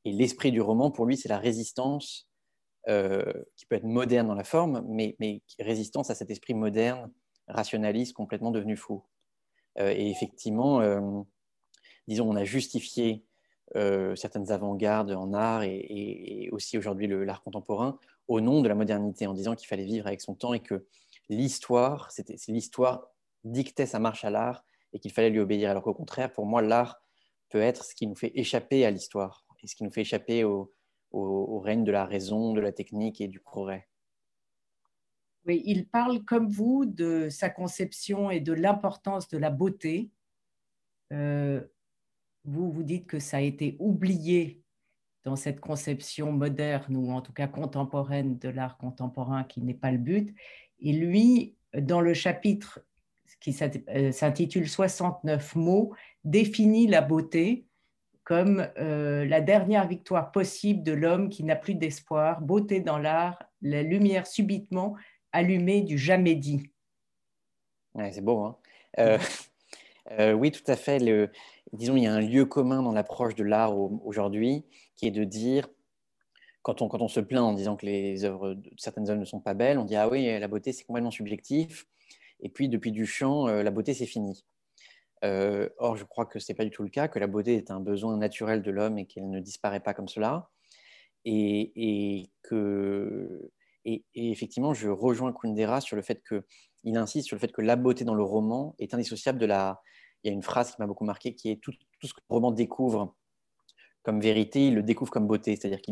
Et 0.03 0.11
l'esprit 0.11 0.51
du 0.51 0.59
roman, 0.59 0.91
pour 0.91 1.05
lui, 1.05 1.15
c'est 1.15 1.29
la 1.29 1.37
résistance 1.37 2.27
qui 2.87 3.65
peut 3.67 3.75
être 3.75 3.83
moderne 3.83 4.27
dans 4.27 4.35
la 4.35 4.43
forme, 4.43 4.83
mais, 4.87 5.15
résistance 5.59 6.09
à 6.09 6.15
cet 6.15 6.29
esprit 6.31 6.53
moderne, 6.53 7.11
rationaliste, 7.47 8.13
complètement 8.13 8.51
devenu 8.51 8.75
fou. 8.75 9.03
Euh, 9.79 9.93
et 9.95 10.09
effectivement, 10.09 10.81
euh, 10.81 10.99
disons, 12.07 12.29
on 12.29 12.35
a 12.35 12.43
justifié 12.43 13.23
euh, 13.75 14.15
certaines 14.15 14.51
avant-gardes 14.51 15.11
en 15.11 15.33
art 15.33 15.63
et, 15.63 16.49
aussi 16.51 16.77
aujourd'hui 16.77 17.07
l'art 17.07 17.41
contemporain 17.41 17.97
au 18.27 18.41
nom 18.41 18.61
de 18.61 18.67
la 18.67 18.75
modernité 18.75 19.27
en 19.27 19.33
disant 19.33 19.55
qu'il 19.55 19.67
fallait 19.67 19.85
vivre 19.85 20.07
avec 20.07 20.21
son 20.21 20.35
temps 20.35 20.53
et 20.53 20.59
que 20.59 20.85
l'histoire, 21.29 22.11
c'était 22.11 22.35
l'histoire 22.49 23.07
dictait 23.43 23.85
sa 23.85 23.99
marche 23.99 24.25
à 24.25 24.29
l'art 24.29 24.65
et 24.93 24.99
qu'il 24.99 25.11
fallait 25.11 25.29
lui 25.29 25.39
obéir. 25.39 25.69
Alors 25.69 25.83
qu'au 25.83 25.93
contraire, 25.93 26.31
pour 26.33 26.45
moi, 26.45 26.61
l'art 26.61 27.01
peut 27.49 27.61
être 27.61 27.85
ce 27.85 27.95
qui 27.95 28.07
nous 28.07 28.15
fait 28.15 28.31
échapper 28.35 28.85
à 28.85 28.91
l'histoire 28.91 29.45
et 29.63 29.67
ce 29.67 29.75
qui 29.75 29.83
nous 29.83 29.91
fait 29.91 30.01
échapper 30.01 30.43
au, 30.43 30.73
règne 31.13 31.83
de 31.83 31.91
la 31.91 32.05
raison, 32.05 32.53
de 32.53 32.61
la 32.61 32.71
technique 32.71 33.21
et 33.21 33.27
du 33.27 33.39
progrès. 33.39 33.87
Oui, 35.45 35.63
il 35.65 35.87
parle 35.87 36.23
comme 36.23 36.49
vous 36.49 36.85
de 36.85 37.27
sa 37.29 37.49
conception 37.49 38.29
et 38.29 38.39
de 38.39 38.53
l'importance 38.53 39.27
de 39.27 39.37
la 39.37 39.49
beauté. 39.49 40.11
Euh, 41.11 41.61
vous, 42.45 42.71
vous 42.71 42.83
dites 42.83 43.07
que 43.07 43.19
ça 43.19 43.37
a 43.37 43.41
été 43.41 43.75
oublié 43.79 44.61
dans 45.23 45.35
cette 45.35 45.59
conception 45.59 46.31
moderne 46.31 46.95
ou 46.95 47.11
en 47.11 47.21
tout 47.21 47.33
cas 47.33 47.47
contemporaine 47.47 48.37
de 48.37 48.49
l'art 48.49 48.77
contemporain 48.77 49.43
qui 49.43 49.61
n'est 49.61 49.73
pas 49.73 49.91
le 49.91 49.97
but. 49.97 50.35
Et 50.79 50.93
lui, 50.93 51.55
dans 51.73 52.01
le 52.01 52.13
chapitre 52.13 52.79
qui 53.39 53.55
euh, 53.89 54.11
s'intitule 54.11 54.69
69 54.69 55.55
mots, 55.55 55.93
définit 56.23 56.87
la 56.87 57.01
beauté 57.01 57.65
comme 58.23 58.67
euh, 58.77 59.25
la 59.25 59.41
dernière 59.41 59.87
victoire 59.87 60.31
possible 60.31 60.83
de 60.83 60.91
l'homme 60.91 61.29
qui 61.29 61.43
n'a 61.43 61.55
plus 61.55 61.75
d'espoir, 61.75 62.41
beauté 62.41 62.79
dans 62.79 62.97
l'art, 62.97 63.43
la 63.61 63.83
lumière 63.83 64.27
subitement 64.27 64.95
allumée 65.31 65.81
du 65.81 65.97
jamais 65.97 66.35
dit. 66.35 66.71
c'est 67.95 68.21
beau, 68.21 68.39
hein 68.39 68.57
euh, 70.11 70.33
Oui, 70.33 70.51
tout 70.51 70.63
à 70.67 70.75
fait. 70.75 70.99
Disons, 71.73 71.95
il 71.95 72.03
y 72.03 72.07
a 72.07 72.13
un 72.13 72.21
lieu 72.21 72.45
commun 72.45 72.83
dans 72.83 72.91
l'approche 72.91 73.35
de 73.35 73.43
l'art 73.43 73.77
aujourd'hui 73.77 74.65
qui 74.95 75.07
est 75.07 75.11
de 75.11 75.23
dire, 75.23 75.67
quand 76.61 76.81
on, 76.81 76.87
quand 76.87 77.01
on 77.01 77.07
se 77.07 77.19
plaint 77.19 77.43
en 77.43 77.53
disant 77.53 77.75
que 77.75 77.85
les 77.85 78.23
œuvres, 78.23 78.55
certaines 78.77 79.09
œuvres 79.09 79.19
ne 79.19 79.25
sont 79.25 79.39
pas 79.39 79.53
belles, 79.53 79.79
on 79.79 79.85
dit 79.85 79.95
Ah 79.95 80.09
oui, 80.09 80.27
la 80.39 80.47
beauté, 80.47 80.73
c'est 80.73 80.83
complètement 80.83 81.11
subjectif. 81.11 81.87
Et 82.41 82.49
puis, 82.49 82.69
depuis 82.69 82.91
Duchamp, 82.91 83.47
euh, 83.47 83.63
la 83.63 83.71
beauté, 83.71 83.93
c'est 83.93 84.05
fini. 84.05 84.43
Euh, 85.23 85.69
or, 85.77 85.97
je 85.97 86.03
crois 86.03 86.25
que 86.25 86.39
ce 86.39 86.51
n'est 86.51 86.55
pas 86.55 86.63
du 86.63 86.71
tout 86.71 86.83
le 86.83 86.89
cas, 86.89 87.07
que 87.07 87.19
la 87.19 87.27
beauté 87.27 87.55
est 87.55 87.71
un 87.71 87.79
besoin 87.79 88.17
naturel 88.17 88.61
de 88.61 88.71
l'homme 88.71 88.97
et 88.97 89.05
qu'elle 89.05 89.29
ne 89.29 89.39
disparaît 89.39 89.79
pas 89.79 89.93
comme 89.93 90.07
cela. 90.07 90.49
Et, 91.25 91.71
et 91.75 92.31
que, 92.41 93.51
et, 93.85 94.03
effectivement, 94.15 94.73
je 94.73 94.89
rejoins 94.89 95.33
Kundera 95.33 95.81
sur 95.81 95.95
le 95.95 96.01
fait 96.01 96.23
qu'il 96.27 96.97
insiste 96.97 97.27
sur 97.27 97.35
le 97.35 97.39
fait 97.39 97.51
que 97.51 97.61
la 97.61 97.75
beauté 97.75 98.03
dans 98.03 98.15
le 98.15 98.23
roman 98.23 98.75
est 98.79 98.93
indissociable 98.93 99.37
de 99.37 99.45
la, 99.45 99.81
il 100.23 100.27
y 100.27 100.31
a 100.31 100.33
une 100.33 100.43
phrase 100.43 100.71
qui 100.71 100.81
m'a 100.81 100.87
beaucoup 100.87 101.05
marqué 101.05 101.35
qui 101.35 101.49
est 101.49 101.57
tout, 101.61 101.71
ce 102.03 102.13
que 102.13 102.19
le 102.29 102.33
roman 102.33 102.51
découvre 102.51 103.15
comme 104.03 104.19
vérité, 104.19 104.67
il 104.67 104.75
le 104.75 104.83
découvre 104.83 105.11
comme 105.11 105.27
beauté. 105.27 105.55
C'est-à-dire 105.55 105.81
que 105.81 105.91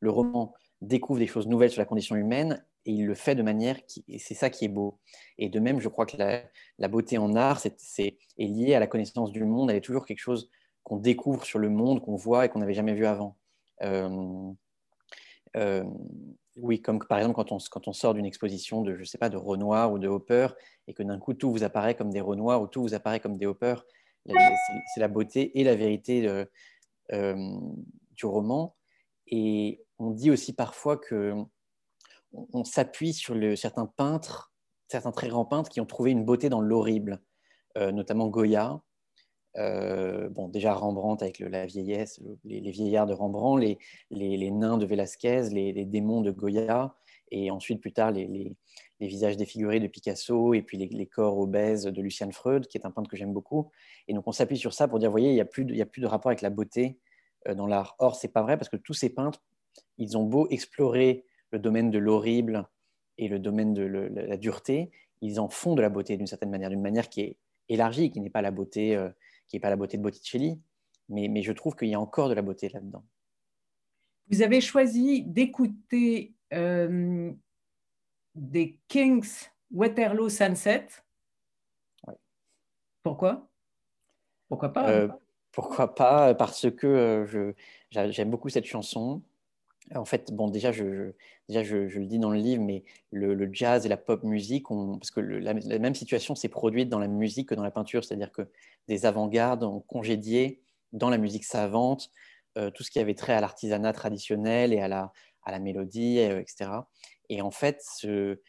le 0.00 0.10
roman 0.10 0.54
découvre 0.80 1.18
des 1.18 1.26
choses 1.26 1.46
nouvelles 1.46 1.70
sur 1.70 1.80
la 1.80 1.86
condition 1.86 2.16
humaine 2.16 2.64
et 2.86 2.92
il 2.92 3.06
le 3.06 3.14
fait 3.14 3.34
de 3.34 3.42
manière 3.42 3.78
et 4.08 4.18
c'est 4.18 4.34
ça 4.34 4.50
qui 4.50 4.64
est 4.64 4.68
beau. 4.68 4.98
Et 5.38 5.48
de 5.48 5.60
même, 5.60 5.80
je 5.80 5.88
crois 5.88 6.06
que 6.06 6.16
la, 6.16 6.88
beauté 6.88 7.18
en 7.18 7.34
art 7.34 7.60
c'est, 7.60 8.18
est, 8.38 8.46
liée 8.46 8.74
à 8.74 8.80
la 8.80 8.86
connaissance 8.86 9.32
du 9.32 9.44
monde. 9.44 9.70
Elle 9.70 9.76
est 9.76 9.82
toujours 9.82 10.06
quelque 10.06 10.20
chose 10.20 10.50
qu'on 10.82 10.96
découvre 10.96 11.44
sur 11.44 11.58
le 11.58 11.68
monde, 11.68 12.00
qu'on 12.00 12.16
voit 12.16 12.46
et 12.46 12.48
qu'on 12.48 12.60
n'avait 12.60 12.74
jamais 12.74 12.94
vu 12.94 13.06
avant. 13.06 13.36
Euh, 13.82 14.52
euh, 15.56 15.84
oui, 16.56 16.80
comme 16.80 16.98
par 17.00 17.18
exemple 17.18 17.36
quand 17.36 17.86
on, 17.86 17.92
sort 17.92 18.14
d'une 18.14 18.26
exposition 18.26 18.82
de, 18.82 18.96
je 18.96 19.04
sais 19.04 19.18
pas, 19.18 19.28
de 19.28 19.36
Renoir 19.36 19.92
ou 19.92 19.98
de 19.98 20.08
Hopper, 20.08 20.48
et 20.88 20.94
que 20.94 21.02
d'un 21.02 21.18
coup 21.18 21.34
tout 21.34 21.50
vous 21.50 21.64
apparaît 21.64 21.94
comme 21.94 22.10
des 22.10 22.20
Renoir 22.20 22.62
ou 22.62 22.66
tout 22.66 22.82
vous 22.82 22.94
apparaît 22.94 23.20
comme 23.20 23.36
des 23.36 23.46
Hopper, 23.46 23.74
c'est 24.26 25.00
la 25.00 25.08
beauté 25.08 25.58
et 25.58 25.64
la 25.64 25.74
vérité 25.74 26.26
euh, 27.12 27.58
du 28.12 28.26
roman. 28.26 28.76
Et 29.26 29.82
on 29.98 30.10
dit 30.10 30.30
aussi 30.30 30.54
parfois 30.54 30.96
que 30.96 31.34
on, 32.32 32.64
s'appuie 32.64 33.12
sur 33.12 33.36
certains 33.56 33.86
peintres, 33.86 34.52
certains 34.88 35.12
très 35.12 35.28
grands 35.28 35.44
peintres 35.44 35.70
qui 35.70 35.80
ont 35.80 35.86
trouvé 35.86 36.10
une 36.10 36.24
beauté 36.24 36.48
dans 36.48 36.60
l'horrible, 36.60 37.20
euh, 37.78 37.92
notamment 37.92 38.28
Goya. 38.28 38.80
bon, 39.56 40.48
déjà 40.48 40.74
Rembrandt 40.74 41.24
avec 41.24 41.38
la 41.40 41.66
vieillesse, 41.66 42.20
les, 42.44 42.70
vieillards 42.70 43.06
de 43.06 43.14
Rembrandt, 43.14 43.78
les, 44.10 44.50
nains 44.50 44.78
de 44.78 44.86
Velázquez, 44.86 45.50
les, 45.50 45.84
démons 45.84 46.20
de 46.20 46.30
Goya, 46.30 46.94
et 47.32 47.50
ensuite 47.50 47.80
plus 47.80 47.92
tard 47.92 48.10
les, 48.10 48.56
visages 49.00 49.36
défigurés 49.36 49.80
de 49.80 49.86
Picasso, 49.86 50.54
et 50.54 50.62
puis 50.62 50.78
les, 50.78 51.06
corps 51.06 51.38
obèses 51.38 51.84
de 51.84 52.02
Lucien 52.02 52.30
Freud, 52.30 52.66
qui 52.66 52.78
est 52.78 52.86
un 52.86 52.90
peintre 52.90 53.10
que 53.10 53.16
j'aime 53.16 53.32
beaucoup. 53.32 53.70
Et 54.08 54.14
donc 54.14 54.26
on 54.26 54.32
s'appuie 54.32 54.58
sur 54.58 54.72
ça 54.72 54.88
pour 54.88 54.98
dire, 54.98 55.08
vous 55.08 55.14
voyez, 55.14 55.30
il 55.30 55.34
n'y 55.34 55.40
a, 55.40 55.46
plus 55.46 55.64
de, 55.64 55.80
a 55.80 55.86
plus 55.86 56.00
de 56.00 56.06
rapport 56.06 56.30
avec 56.30 56.42
la 56.42 56.50
beauté 56.50 56.98
dans 57.56 57.66
l'art. 57.66 57.96
Or, 57.98 58.16
c'est 58.16 58.28
pas 58.28 58.42
vrai 58.42 58.56
parce 58.56 58.68
que 58.68 58.76
tous 58.76 58.92
ces 58.92 59.10
peintres, 59.10 59.42
ils 59.98 60.18
ont 60.18 60.24
beau 60.24 60.46
explorer 60.50 61.24
le 61.50 61.58
domaine 61.58 61.90
de 61.90 61.98
l'horrible 61.98 62.68
et 63.18 63.28
le 63.28 63.38
domaine 63.38 63.74
de 63.74 63.82
la 63.82 64.36
dureté, 64.36 64.90
ils 65.20 65.40
en 65.40 65.48
font 65.48 65.74
de 65.74 65.82
la 65.82 65.88
beauté 65.88 66.16
d'une 66.16 66.26
certaine 66.26 66.50
manière, 66.50 66.70
d'une 66.70 66.80
manière 66.80 67.08
qui 67.08 67.20
est 67.20 67.36
élargie, 67.68 68.10
qui 68.10 68.20
n'est 68.20 68.30
pas 68.30 68.42
la 68.42 68.50
beauté, 68.50 68.96
euh, 68.96 69.10
qui 69.48 69.56
n'est 69.56 69.60
pas 69.60 69.70
la 69.70 69.76
beauté 69.76 69.96
de 69.96 70.02
Botticelli, 70.02 70.60
mais, 71.08 71.28
mais 71.28 71.42
je 71.42 71.52
trouve 71.52 71.76
qu'il 71.76 71.88
y 71.88 71.94
a 71.94 72.00
encore 72.00 72.28
de 72.28 72.34
la 72.34 72.42
beauté 72.42 72.68
là-dedans. 72.68 73.04
Vous 74.30 74.42
avez 74.42 74.60
choisi 74.60 75.22
d'écouter 75.22 76.34
euh, 76.52 77.32
des 78.34 78.78
Kings 78.88 79.48
Waterloo 79.72 80.28
Sunset. 80.28 80.86
Pourquoi? 83.02 83.48
Pourquoi 84.48 84.72
pas 84.72 84.90
euh, 84.90 85.08
Pourquoi 85.52 85.94
pas? 85.94 86.34
Parce 86.34 86.70
que 86.70 87.54
j'aime 87.90 88.30
beaucoup 88.30 88.48
cette 88.48 88.66
chanson. 88.66 89.22
En 89.94 90.04
fait, 90.04 90.32
bon, 90.32 90.48
déjà, 90.48 90.70
je, 90.70 91.12
déjà 91.48 91.64
je, 91.64 91.76
le 91.76 92.06
dis 92.06 92.18
dans 92.18 92.30
le 92.30 92.38
livre, 92.38 92.62
mais 92.62 92.84
le, 93.10 93.48
jazz 93.52 93.84
et 93.86 93.88
la 93.88 93.96
pop 93.96 94.22
musique, 94.22 94.66
parce 94.68 95.10
que 95.10 95.20
la, 95.20 95.54
même 95.54 95.94
situation 95.94 96.34
s'est 96.34 96.48
produite 96.48 96.88
dans 96.88 97.00
la 97.00 97.08
musique 97.08 97.48
que 97.48 97.54
dans 97.54 97.64
la 97.64 97.72
peinture, 97.72 98.04
c'est-à-dire 98.04 98.30
que 98.30 98.42
des 98.86 99.04
avant-gardes 99.04 99.64
ont 99.64 99.80
congédié 99.80 100.62
dans 100.92 101.10
la 101.10 101.18
musique 101.18 101.44
savante 101.44 102.10
euh, 102.58 102.70
tout 102.70 102.82
ce 102.82 102.90
qui 102.90 102.98
avait 102.98 103.14
trait 103.14 103.32
à 103.32 103.40
l'artisanat 103.40 103.92
traditionnel 103.92 104.72
et 104.72 104.80
à 104.80 104.88
la, 104.88 105.12
à 105.44 105.50
la 105.50 105.58
mélodie, 105.58 106.18
euh, 106.20 106.40
etc. 106.40 106.70
Et 107.28 107.42
en 107.42 107.50
fait, 107.50 107.80
ce, 107.96 108.40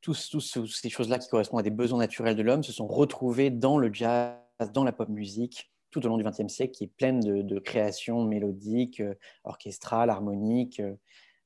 toutes 0.00 0.16
ces 0.16 0.88
choses-là 0.88 1.18
qui 1.18 1.28
correspondent 1.28 1.60
à 1.60 1.64
des 1.64 1.70
besoins 1.70 1.98
naturels 1.98 2.36
de 2.36 2.42
l'homme 2.42 2.62
se 2.62 2.72
sont 2.72 2.86
retrouvées 2.86 3.50
dans 3.50 3.78
le 3.78 3.92
jazz, 3.92 4.36
dans 4.72 4.84
la 4.84 4.92
pop 4.92 5.08
musique, 5.08 5.70
tout 5.90 6.04
au 6.06 6.08
long 6.08 6.16
du 6.16 6.24
XXe 6.24 6.48
siècle, 6.48 6.72
qui 6.72 6.84
est 6.84 6.92
pleine 6.96 7.20
de, 7.20 7.58
créations 7.58 8.24
mélodiques, 8.24 9.00
euh, 9.00 9.14
orchestrales, 9.44 10.10
harmoniques. 10.10 10.80
Euh, 10.80 10.94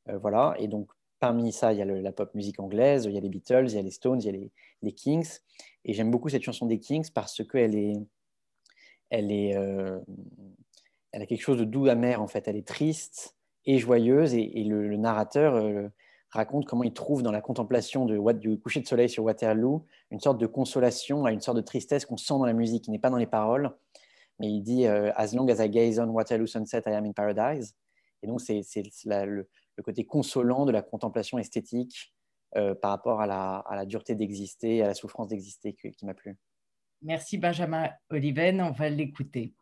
euh, 0.09 0.19
voilà. 0.19 0.55
Et 0.59 0.69
donc, 0.69 0.91
parmi 1.19 1.53
ça, 1.53 1.73
il 1.73 1.79
y 1.79 1.83
a 1.83 1.85
la 1.85 2.13
pop 2.13 2.35
musique 2.35 2.61
anglaise, 2.61 3.07
il 3.07 3.13
y 3.13 3.19
a 3.19 3.21
les 3.21 3.29
Beatles, 3.29 3.67
il 3.69 3.75
y 3.75 3.79
a 3.79 3.83
les 3.83 3.91
Stones, 3.91 4.21
il 4.21 4.27
y 4.27 4.29
a 4.29 4.33
les, 4.83 4.93
Kings. 4.93 5.39
Et 5.85 5.95
j'aime 5.95 6.11
beaucoup 6.11 6.29
cette 6.29 6.43
chanson 6.43 6.67
des 6.67 6.79
Kings 6.79 7.11
parce 7.13 7.43
qu'elle 7.47 7.75
est, 7.75 7.95
elle 9.09 9.33
est, 9.33 9.57
elle 11.13 11.23
a 11.23 11.27
quelque 11.27 11.41
chose 11.41 11.59
de 11.59 11.65
doux 11.65 11.87
amer 11.87 12.21
en 12.21 12.27
fait. 12.27 12.47
Elle 12.47 12.57
est 12.57 12.69
triste 12.69 13.35
et 13.65 13.79
joyeuse 13.79 14.35
et, 14.35 14.65
le, 14.65 14.97
narrateur 14.99 15.91
raconte 16.29 16.67
comment 16.67 16.85
il 16.85 16.93
trouve 16.93 17.23
dans 17.23 17.33
la 17.33 17.41
contemplation 17.41 18.05
de, 18.05 18.33
du 18.33 18.59
coucher 18.59 18.81
de 18.81 18.87
soleil 18.87 19.09
sur 19.09 19.25
Waterloo 19.25 19.87
une 20.11 20.21
sorte 20.21 20.37
de 20.37 20.47
consolation 20.47 21.25
à 21.25 21.33
une 21.33 21.41
sorte 21.41 21.57
de 21.57 21.63
tristesse 21.63 22.05
qu'on 22.05 22.19
sent 22.19 22.35
dans 22.35 22.45
la 22.45 22.53
musique, 22.53 22.85
qui 22.85 22.91
n'est 22.91 22.99
pas 22.99 23.11
dans 23.11 23.17
les 23.17 23.27
paroles 23.27 23.75
mais 24.39 24.51
il 24.51 24.63
dit 24.63 24.87
euh, 24.87 25.13
As 25.17 25.35
long 25.35 25.49
as 25.49 25.65
I 25.65 25.69
gaze 25.69 25.99
on 25.99 26.09
Waterloo 26.09 26.47
Sunset, 26.47 26.83
I 26.87 26.91
am 26.91 27.07
in 27.07 27.13
paradise. 27.13 27.75
Et 28.23 28.27
donc, 28.27 28.41
c'est 28.41 28.63
le, 29.05 29.47
le, 29.77 29.83
côté 29.83 30.07
consolant 30.07 30.65
de 30.65 30.73
la 30.73 30.83
contemplation 30.83 31.39
esthétique 31.39 32.15
euh, 32.57 32.75
par 32.75 32.91
rapport 32.91 33.21
à 33.21 33.27
la, 33.27 33.57
à 33.59 33.77
la 33.77 33.85
dureté 33.85 34.15
d'exister, 34.15 34.83
à 34.83 34.87
la 34.87 34.95
souffrance 34.95 35.29
d'exister 35.29 35.75
qui 35.75 36.07
m'a 36.07 36.15
plu. 36.15 36.39
Merci 37.03 37.37
Benjamin 37.37 37.91
Oliven, 38.09 38.63
on 38.63 38.71
va 38.71 38.89
l'écouter. 38.89 39.55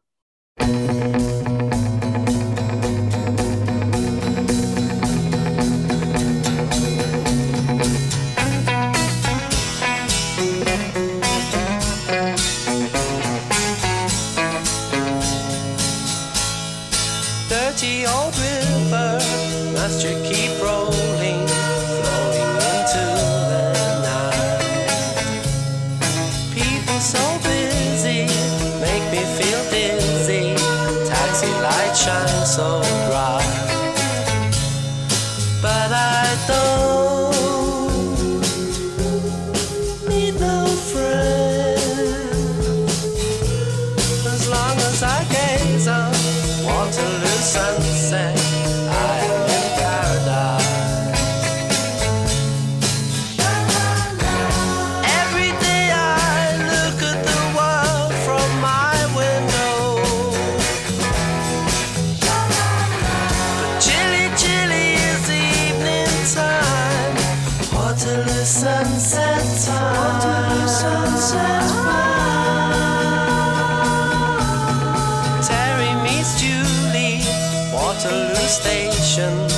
Waterloo 78.04 78.49
Station. 78.49 79.51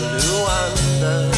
Luanda. 0.00 1.29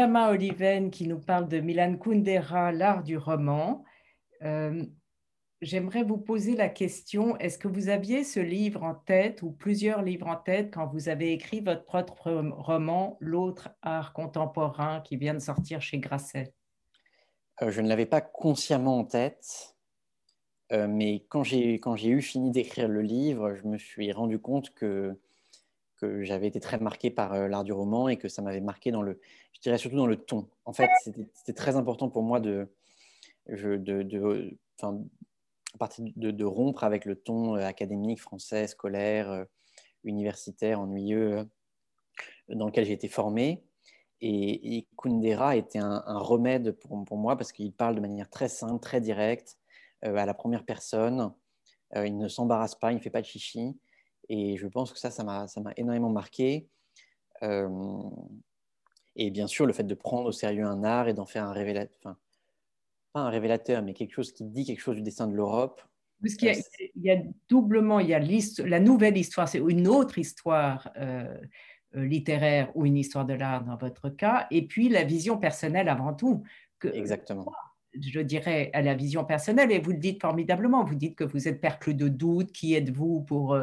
Benjamin 0.00 0.30
Oliven 0.30 0.90
qui 0.90 1.06
nous 1.06 1.18
parle 1.18 1.46
de 1.46 1.60
Milan 1.60 1.94
Kundera, 1.98 2.72
l'art 2.72 3.02
du 3.02 3.18
roman. 3.18 3.84
Euh, 4.40 4.82
j'aimerais 5.60 6.04
vous 6.04 6.16
poser 6.16 6.56
la 6.56 6.70
question, 6.70 7.36
est-ce 7.36 7.58
que 7.58 7.68
vous 7.68 7.90
aviez 7.90 8.24
ce 8.24 8.40
livre 8.40 8.82
en 8.82 8.94
tête 8.94 9.42
ou 9.42 9.50
plusieurs 9.50 10.00
livres 10.00 10.28
en 10.28 10.36
tête 10.36 10.72
quand 10.72 10.86
vous 10.86 11.10
avez 11.10 11.34
écrit 11.34 11.60
votre 11.60 11.84
propre 11.84 12.32
roman, 12.32 13.18
L'autre 13.20 13.68
art 13.82 14.14
contemporain, 14.14 15.02
qui 15.02 15.18
vient 15.18 15.34
de 15.34 15.38
sortir 15.38 15.82
chez 15.82 15.98
Grasset? 15.98 16.54
Euh, 17.60 17.70
Je 17.70 17.82
ne 17.82 17.88
l'avais 17.88 18.06
pas 18.06 18.22
consciemment 18.22 19.00
en 19.00 19.04
tête, 19.04 19.76
euh, 20.72 20.88
mais 20.88 21.26
quand 21.28 21.42
j'ai 21.42 22.08
eu 22.08 22.22
fini 22.22 22.50
d'écrire 22.50 22.88
le 22.88 23.02
livre, 23.02 23.54
je 23.54 23.68
me 23.68 23.76
suis 23.76 24.12
rendu 24.12 24.38
compte 24.38 24.70
que, 24.70 25.20
que 26.00 26.24
j'avais 26.24 26.46
été 26.46 26.60
très 26.60 26.78
marqué 26.78 27.10
par 27.10 27.34
euh, 27.34 27.48
l'art 27.48 27.64
du 27.64 27.72
roman 27.72 28.08
et 28.08 28.16
que 28.16 28.28
ça 28.28 28.42
m'avait 28.42 28.60
marqué 28.60 28.90
dans 28.90 29.02
le, 29.02 29.20
je 29.52 29.60
dirais 29.60 29.78
surtout 29.78 29.96
dans 29.96 30.06
le 30.06 30.16
ton. 30.16 30.48
En 30.64 30.72
fait, 30.72 30.88
c'était 31.04 31.52
très 31.52 31.76
important 31.76 32.08
pour 32.08 32.22
moi 32.22 32.40
de, 32.40 32.68
de, 33.48 33.76
de, 33.76 34.02
de, 36.16 36.44
rompre 36.44 36.84
avec 36.84 37.04
le 37.04 37.16
ton 37.16 37.56
euh, 37.56 37.64
académique, 37.64 38.20
français, 38.20 38.66
scolaire, 38.66 39.30
euh, 39.30 39.44
universitaire, 40.04 40.80
ennuyeux, 40.80 41.46
dans 42.48 42.66
lequel 42.66 42.86
j'ai 42.86 42.94
été 42.94 43.08
formé. 43.08 43.62
Et, 44.22 44.86
Kundera 44.98 45.56
était 45.56 45.78
un, 45.78 46.18
remède 46.18 46.72
pour, 46.72 47.04
pour, 47.04 47.16
moi 47.16 47.36
parce 47.36 47.52
qu'il 47.52 47.72
parle 47.72 47.94
de 47.94 48.00
manière 48.00 48.28
très 48.28 48.48
simple, 48.48 48.80
très 48.80 49.00
directe, 49.00 49.56
à 50.02 50.26
la 50.26 50.34
première 50.34 50.64
personne. 50.64 51.32
il 51.94 52.18
ne 52.18 52.28
s'embarrasse 52.28 52.74
pas, 52.74 52.92
il 52.92 52.96
ne 52.96 53.00
fait 53.00 53.10
pas 53.10 53.22
de 53.22 53.26
chichi. 53.26 53.78
Et 54.32 54.56
je 54.56 54.68
pense 54.68 54.92
que 54.92 54.98
ça, 54.98 55.10
ça 55.10 55.24
m'a 55.24 55.46
énormément 55.76 56.08
marqué. 56.08 56.68
et 57.42 59.30
bien 59.30 59.48
sûr, 59.48 59.66
le 59.66 59.72
fait 59.72 59.84
de 59.84 59.94
prendre 59.94 60.28
au 60.28 60.32
sérieux 60.32 60.64
un 60.64 60.84
art 60.84 61.08
et 61.08 61.14
d'en 61.14 61.26
faire 61.26 61.44
un 61.44 61.52
révélateur, 61.52 62.16
pas 63.12 63.20
un 63.20 63.28
révélateur, 63.28 63.82
mais 63.82 63.92
quelque 63.92 64.14
chose 64.14 64.32
qui 64.32 64.44
dit 64.44 64.64
quelque 64.64 64.80
chose 64.80 64.94
du 64.94 65.02
destin 65.02 65.26
de 65.26 65.34
l'Europe. 65.34 65.82
Parce 66.22 66.34
qu'il 66.34 66.48
y, 66.48 66.52
euh, 66.52 66.86
y, 66.96 67.10
a 67.10 67.16
doublement, 67.48 67.98
il 67.98 68.08
y 68.08 68.14
a 68.14 68.20
la 68.20 68.78
nouvelle 68.78 69.16
histoire, 69.16 69.48
c'est 69.48 69.58
une 69.58 69.88
autre 69.88 70.18
histoire 70.18 70.92
euh, 70.96 71.36
euh, 71.96 72.04
littéraire 72.04 72.70
ou 72.76 72.86
une 72.86 72.96
histoire 72.96 73.24
de 73.24 73.34
l'art 73.34 73.64
dans 73.64 73.76
votre 73.76 74.10
cas, 74.10 74.46
et 74.52 74.66
puis 74.66 74.88
la 74.88 75.02
vision 75.02 75.38
personnelle 75.38 75.88
avant 75.88 76.14
tout. 76.14 76.44
Que, 76.78 76.86
Exactement. 76.88 77.50
Je 77.92 78.20
dirais 78.20 78.70
à 78.72 78.82
la 78.82 78.94
vision 78.94 79.24
personnelle, 79.24 79.72
et 79.72 79.80
vous 79.80 79.90
le 79.90 79.98
dites 79.98 80.20
formidablement, 80.20 80.84
vous 80.84 80.94
dites 80.94 81.16
que 81.16 81.24
vous 81.24 81.48
êtes 81.48 81.60
perclus 81.60 81.94
de 81.94 82.08
doutes, 82.08 82.52
qui 82.52 82.74
êtes-vous 82.74 83.22
pour, 83.22 83.58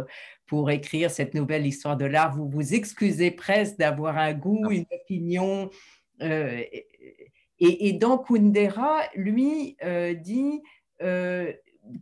pour 0.46 0.70
écrire 0.70 1.10
cette 1.10 1.34
nouvelle 1.34 1.66
histoire 1.66 1.96
de 1.96 2.06
l'art? 2.06 2.36
Vous 2.36 2.50
vous 2.50 2.74
excusez 2.74 3.32
presque 3.32 3.78
d'avoir 3.78 4.18
un 4.18 4.34
goût, 4.34 4.70
une 4.70 4.86
opinion. 4.92 5.70
Et, 7.60 7.94
dans 7.94 8.18
Kundera, 8.18 9.02
lui 9.16 9.78
euh, 9.84 10.14
dit 10.14 10.62
euh, 11.02 11.52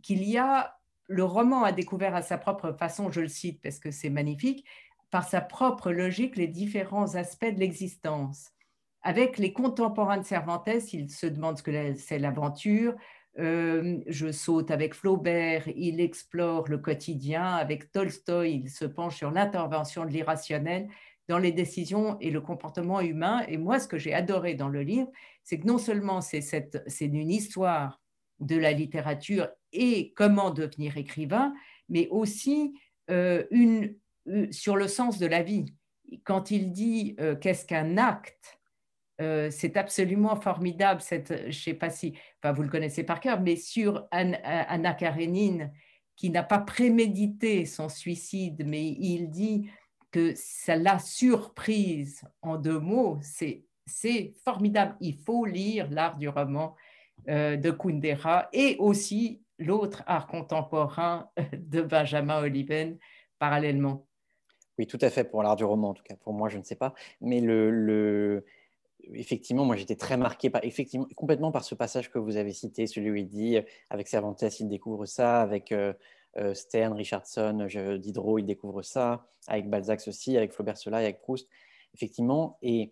qu'il 0.02 0.24
y 0.24 0.36
a 0.36 0.72
le 1.08 1.24
roman 1.24 1.62
a 1.62 1.70
découvert 1.70 2.16
à 2.16 2.22
sa 2.22 2.36
propre 2.36 2.72
façon, 2.72 3.12
je 3.12 3.20
le 3.20 3.28
cite 3.28 3.62
parce 3.62 3.78
que 3.78 3.92
c'est 3.92 4.10
magnifique, 4.10 4.66
par 5.10 5.28
sa 5.28 5.40
propre 5.40 5.92
logique 5.92 6.36
les 6.36 6.48
différents 6.48 7.14
aspects 7.14 7.46
de 7.46 7.60
l'existence. 7.60 8.50
Avec 9.06 9.38
les 9.38 9.52
contemporains 9.52 10.18
de 10.18 10.24
Cervantes, 10.24 10.68
il 10.92 11.08
se 11.08 11.28
demande 11.28 11.58
ce 11.58 11.62
que 11.62 11.94
c'est 11.94 12.18
l'aventure. 12.18 12.96
Euh, 13.38 14.00
je 14.08 14.32
saute 14.32 14.72
avec 14.72 14.94
Flaubert, 14.94 15.62
il 15.68 16.00
explore 16.00 16.66
le 16.66 16.78
quotidien. 16.78 17.44
Avec 17.44 17.92
Tolstoï, 17.92 18.62
il 18.64 18.68
se 18.68 18.84
penche 18.84 19.14
sur 19.14 19.30
l'intervention 19.30 20.06
de 20.06 20.10
l'irrationnel 20.10 20.88
dans 21.28 21.38
les 21.38 21.52
décisions 21.52 22.18
et 22.18 22.32
le 22.32 22.40
comportement 22.40 23.00
humain. 23.00 23.44
Et 23.46 23.58
moi, 23.58 23.78
ce 23.78 23.86
que 23.86 23.96
j'ai 23.96 24.12
adoré 24.12 24.54
dans 24.54 24.68
le 24.68 24.82
livre, 24.82 25.12
c'est 25.44 25.60
que 25.60 25.68
non 25.68 25.78
seulement 25.78 26.20
c'est 26.20 26.50
une 27.00 27.30
histoire 27.30 28.00
de 28.40 28.56
la 28.56 28.72
littérature 28.72 29.48
et 29.72 30.12
comment 30.14 30.50
devenir 30.50 30.96
écrivain, 30.96 31.54
mais 31.88 32.08
aussi 32.10 32.76
euh, 33.12 33.44
une, 33.52 33.94
euh, 34.26 34.48
sur 34.50 34.74
le 34.74 34.88
sens 34.88 35.20
de 35.20 35.26
la 35.26 35.44
vie. 35.44 35.76
Quand 36.24 36.50
il 36.50 36.72
dit 36.72 37.16
qu'est-ce 37.40 37.66
qu'un 37.66 37.98
acte, 37.98 38.56
c'est 39.18 39.76
absolument 39.76 40.36
formidable. 40.36 41.00
Cette, 41.00 41.34
je 41.42 41.46
ne 41.46 41.52
sais 41.52 41.74
pas 41.74 41.90
si 41.90 42.14
enfin, 42.42 42.52
vous 42.52 42.62
le 42.62 42.68
connaissez 42.68 43.02
par 43.02 43.20
cœur, 43.20 43.40
mais 43.40 43.56
sur 43.56 44.06
Anna 44.10 44.94
Karenine, 44.94 45.72
qui 46.16 46.30
n'a 46.30 46.42
pas 46.42 46.58
prémédité 46.58 47.64
son 47.66 47.88
suicide, 47.88 48.64
mais 48.66 48.86
il 48.86 49.28
dit 49.28 49.70
que 50.10 50.32
ça 50.34 50.76
l'a 50.76 50.98
surprise 50.98 52.22
en 52.42 52.56
deux 52.56 52.80
mots, 52.80 53.18
c'est 53.20 54.34
formidable. 54.44 54.96
Il 55.00 55.14
faut 55.14 55.44
lire 55.44 55.88
l'art 55.90 56.16
du 56.16 56.28
roman 56.28 56.74
euh, 57.28 57.56
de 57.56 57.70
Kundera 57.70 58.48
et 58.52 58.76
aussi 58.78 59.42
l'autre 59.58 60.02
art 60.06 60.26
contemporain 60.26 61.30
de 61.52 61.82
Benjamin 61.82 62.40
Oliven 62.40 62.98
parallèlement. 63.38 64.06
Oui, 64.78 64.86
tout 64.86 64.98
à 65.00 65.10
fait, 65.10 65.24
pour 65.24 65.42
l'art 65.42 65.56
du 65.56 65.64
roman 65.64 65.90
en 65.90 65.94
tout 65.94 66.02
cas. 66.02 66.16
Pour 66.16 66.32
moi, 66.32 66.48
je 66.48 66.58
ne 66.58 66.62
sais 66.62 66.76
pas. 66.76 66.94
Mais 67.20 67.40
le, 67.40 68.44
effectivement, 69.12 69.64
moi 69.64 69.76
j'étais 69.76 69.96
très 69.96 70.16
marqué 70.16 70.50
par, 70.50 70.64
effectivement, 70.64 71.06
complètement 71.16 71.52
par 71.52 71.64
ce 71.64 71.74
passage 71.74 72.10
que 72.10 72.18
vous 72.18 72.36
avez 72.36 72.52
cité, 72.52 72.86
celui 72.86 73.10
où 73.10 73.14
il 73.14 73.28
dit 73.28 73.58
avec 73.90 74.08
Cervantes, 74.08 74.42
il 74.60 74.68
découvre 74.68 75.06
ça, 75.06 75.40
avec 75.40 75.72
euh, 75.72 75.92
euh, 76.38 76.54
Stern, 76.54 76.92
Richardson, 76.92 77.66
Diderot, 77.98 78.38
il 78.38 78.44
découvre 78.44 78.82
ça, 78.82 79.26
avec 79.46 79.68
Balzac 79.68 80.02
aussi, 80.06 80.36
avec 80.36 80.52
Flaubert 80.52 80.76
cela, 80.76 80.98
avec 80.98 81.20
Proust, 81.20 81.48
effectivement. 81.94 82.58
Et 82.62 82.90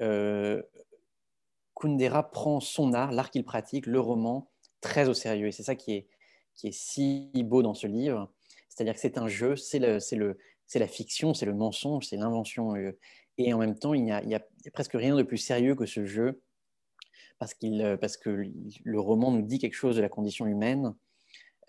euh, 0.00 0.62
Kundera 1.74 2.30
prend 2.30 2.60
son 2.60 2.92
art, 2.92 3.12
l'art 3.12 3.30
qu'il 3.30 3.44
pratique, 3.44 3.86
le 3.86 4.00
roman, 4.00 4.50
très 4.80 5.08
au 5.08 5.14
sérieux. 5.14 5.48
Et 5.48 5.52
c'est 5.52 5.62
ça 5.62 5.74
qui 5.74 5.94
est, 5.94 6.08
qui 6.54 6.68
est 6.68 6.72
si 6.72 7.30
beau 7.44 7.62
dans 7.62 7.74
ce 7.74 7.86
livre. 7.86 8.30
C'est-à-dire 8.68 8.94
que 8.94 9.00
c'est 9.00 9.18
un 9.18 9.28
jeu, 9.28 9.56
c'est 9.56 9.78
la 9.78 10.86
fiction, 10.86 11.34
c'est 11.34 11.46
le 11.46 11.54
mensonge, 11.54 12.06
c'est 12.06 12.16
l'invention. 12.16 12.74
Euh, 13.38 13.44
et 13.44 13.52
en 13.52 13.58
même 13.58 13.78
temps, 13.78 13.94
il 13.94 14.04
n'y 14.04 14.12
a, 14.12 14.40
presque 14.72 14.92
rien 14.94 15.16
de 15.16 15.22
plus 15.22 15.38
sérieux 15.38 15.74
que 15.74 15.86
ce 15.86 16.04
jeu, 16.04 16.42
parce, 17.38 17.54
parce 18.00 18.16
que 18.16 18.44
le 18.84 19.00
roman 19.00 19.30
nous 19.30 19.42
dit 19.42 19.58
quelque 19.58 19.74
chose 19.74 19.96
de 19.96 20.02
la 20.02 20.08
condition 20.08 20.46
humaine. 20.46 20.94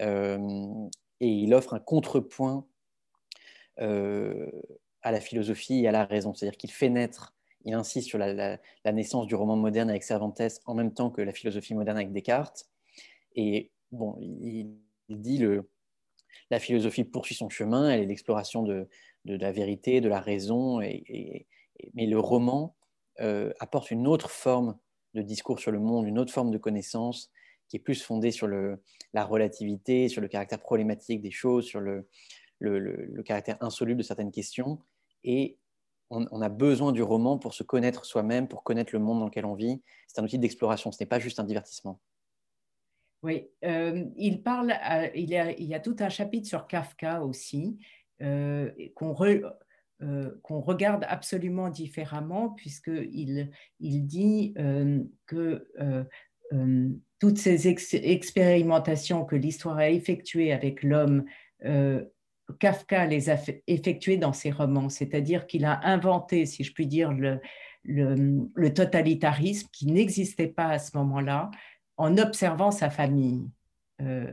Euh, 0.01 0.69
et 1.19 1.27
il 1.27 1.53
offre 1.53 1.73
un 1.73 1.79
contrepoint 1.79 2.65
euh, 3.79 4.49
à 5.01 5.11
la 5.11 5.19
philosophie 5.19 5.81
et 5.81 5.87
à 5.87 5.91
la 5.91 6.05
raison. 6.05 6.33
C'est-à-dire 6.33 6.57
qu'il 6.57 6.71
fait 6.71 6.89
naître, 6.89 7.33
il 7.65 7.73
insiste 7.73 8.07
sur 8.07 8.17
la, 8.17 8.59
naissance 8.91 9.27
du 9.27 9.35
roman 9.35 9.55
moderne 9.55 9.89
avec 9.89 10.03
Cervantes 10.03 10.41
en 10.65 10.73
même 10.73 10.93
temps 10.93 11.09
que 11.09 11.21
la 11.21 11.33
philosophie 11.33 11.75
moderne 11.75 11.97
avec 11.97 12.11
Descartes. 12.11 12.67
Et 13.35 13.71
bon, 13.91 14.17
il, 14.19 14.75
dit 15.09 15.37
le, 15.37 15.69
la 16.49 16.59
philosophie 16.59 17.03
poursuit 17.03 17.35
son 17.35 17.49
chemin, 17.49 17.89
elle 17.89 18.01
est 18.01 18.05
l'exploration 18.05 18.63
de, 18.63 18.87
la 19.25 19.51
vérité, 19.51 20.01
de 20.01 20.09
la 20.09 20.19
raison, 20.19 20.79
mais 20.79 21.45
le 22.07 22.19
roman 22.19 22.75
euh, 23.21 23.51
apporte 23.59 23.91
une 23.91 24.07
autre 24.07 24.29
forme 24.29 24.77
de 25.13 25.21
discours 25.21 25.59
sur 25.59 25.71
le 25.71 25.79
monde, 25.79 26.07
une 26.07 26.17
autre 26.17 26.33
forme 26.33 26.51
de 26.51 26.57
connaissance, 26.57 27.31
qui 27.67 27.77
est 27.77 27.79
plus 27.79 28.01
fondé 28.01 28.31
sur 28.31 28.47
la 28.47 29.25
relativité, 29.25 30.09
sur 30.09 30.21
le 30.21 30.27
caractère 30.27 30.59
problématique 30.59 31.21
des 31.21 31.31
choses, 31.31 31.65
sur 31.65 31.79
le, 31.79 32.07
caractère 33.25 33.57
insoluble 33.61 33.99
de 33.99 34.03
certaines 34.03 34.31
questions. 34.31 34.79
Et 35.23 35.57
on, 36.09 36.41
a 36.41 36.49
besoin 36.49 36.91
du 36.91 37.01
roman 37.01 37.37
pour 37.37 37.53
se 37.53 37.63
connaître 37.63 38.05
soi-même, 38.05 38.47
pour 38.47 38.63
connaître 38.63 38.93
le 38.93 38.99
monde 38.99 39.19
dans 39.19 39.25
lequel 39.25 39.45
on 39.45 39.55
vit. 39.55 39.81
C'est 40.07 40.21
un 40.21 40.23
outil 40.23 40.39
d'exploration, 40.39 40.91
ce 40.91 41.03
n'est 41.03 41.07
pas 41.07 41.19
juste 41.19 41.39
un 41.39 41.43
divertissement. 41.43 41.99
Oui, 43.23 43.47
euh, 43.63 44.05
il 44.17 44.43
parle, 44.43 44.71
euh, 44.71 45.07
il, 45.15 45.29
y 45.29 45.73
a, 45.73 45.79
tout 45.79 45.95
un 45.99 46.09
chapitre 46.09 46.47
sur 46.47 46.67
Kafka 46.67 47.23
aussi, 47.23 47.79
euh, 48.23 48.71
qu'on 48.95 49.13
qu'on 50.41 50.59
regarde 50.59 51.05
absolument 51.07 51.69
différemment, 51.69 52.49
puisqu'il 52.49 53.51
il 53.79 54.05
dit 54.05 54.53
que 55.27 55.65
euh, 56.53 56.89
toutes 57.19 57.37
ces 57.37 57.69
expérimentations 57.69 59.23
que 59.23 59.37
l'histoire 59.37 59.77
a 59.77 59.89
effectuées 59.89 60.51
avec 60.51 60.83
l'homme, 60.83 61.23
euh, 61.63 62.03
Kafka 62.59 63.05
les 63.05 63.29
a 63.29 63.37
effectuées 63.67 64.17
dans 64.17 64.33
ses 64.33 64.51
romans, 64.51 64.89
c'est-à-dire 64.89 65.47
qu'il 65.47 65.63
a 65.63 65.79
inventé, 65.87 66.45
si 66.45 66.65
je 66.65 66.73
puis 66.73 66.85
dire, 66.85 67.13
le, 67.13 68.73
totalitarisme 68.73 69.69
qui 69.71 69.85
n'existait 69.85 70.49
pas 70.49 70.67
à 70.67 70.79
ce 70.79 70.97
moment-là 70.97 71.49
en 71.95 72.17
observant 72.17 72.71
sa 72.71 72.89
famille. 72.89 73.47
Euh, 74.01 74.29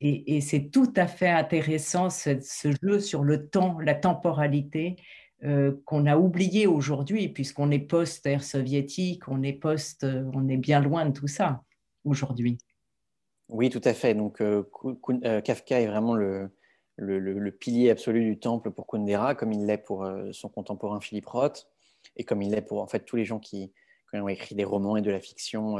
et, 0.00 0.40
c'est 0.40 0.70
tout 0.70 0.92
à 0.96 1.06
fait 1.06 1.28
intéressant 1.28 2.10
ce, 2.10 2.38
jeu 2.82 3.00
sur 3.00 3.24
le 3.24 3.48
temps, 3.48 3.78
la 3.80 3.94
temporalité, 3.94 4.96
euh, 5.44 5.72
qu'on 5.84 6.06
a 6.06 6.16
oublié 6.16 6.66
aujourd'hui, 6.66 7.28
puisqu'on 7.28 7.70
est 7.70 7.78
post-ère 7.78 8.42
soviétique, 8.42 9.28
on 9.28 9.42
est 9.42 9.52
post, 9.52 10.04
euh, 10.04 10.30
on 10.34 10.48
est 10.48 10.56
bien 10.56 10.80
loin 10.80 11.06
de 11.06 11.12
tout 11.12 11.28
ça 11.28 11.62
aujourd'hui. 12.04 12.58
Oui, 13.48 13.70
tout 13.70 13.80
à 13.84 13.94
fait. 13.94 14.14
Donc, 14.14 14.40
euh, 14.40 14.64
Kafka 15.42 15.80
est 15.80 15.86
vraiment 15.86 16.14
le, 16.14 16.50
pilier 17.58 17.90
absolu 17.90 18.24
du 18.24 18.38
temple 18.38 18.70
pour 18.70 18.86
Kundera, 18.86 19.34
comme 19.34 19.52
il 19.52 19.64
l'est 19.66 19.78
pour 19.78 20.06
son 20.32 20.48
contemporain 20.48 21.00
Philippe 21.00 21.26
Roth, 21.26 21.68
et 22.16 22.24
comme 22.24 22.42
il 22.42 22.50
l'est 22.50 22.62
pour 22.62 22.82
en 22.82 22.86
fait 22.86 23.04
tous 23.04 23.16
les 23.16 23.24
gens 23.24 23.38
qui 23.38 23.72
ont 24.12 24.28
écrit 24.28 24.54
des 24.54 24.64
romans 24.64 24.96
et 24.96 25.02
de 25.02 25.10
la 25.10 25.20
fiction 25.20 25.76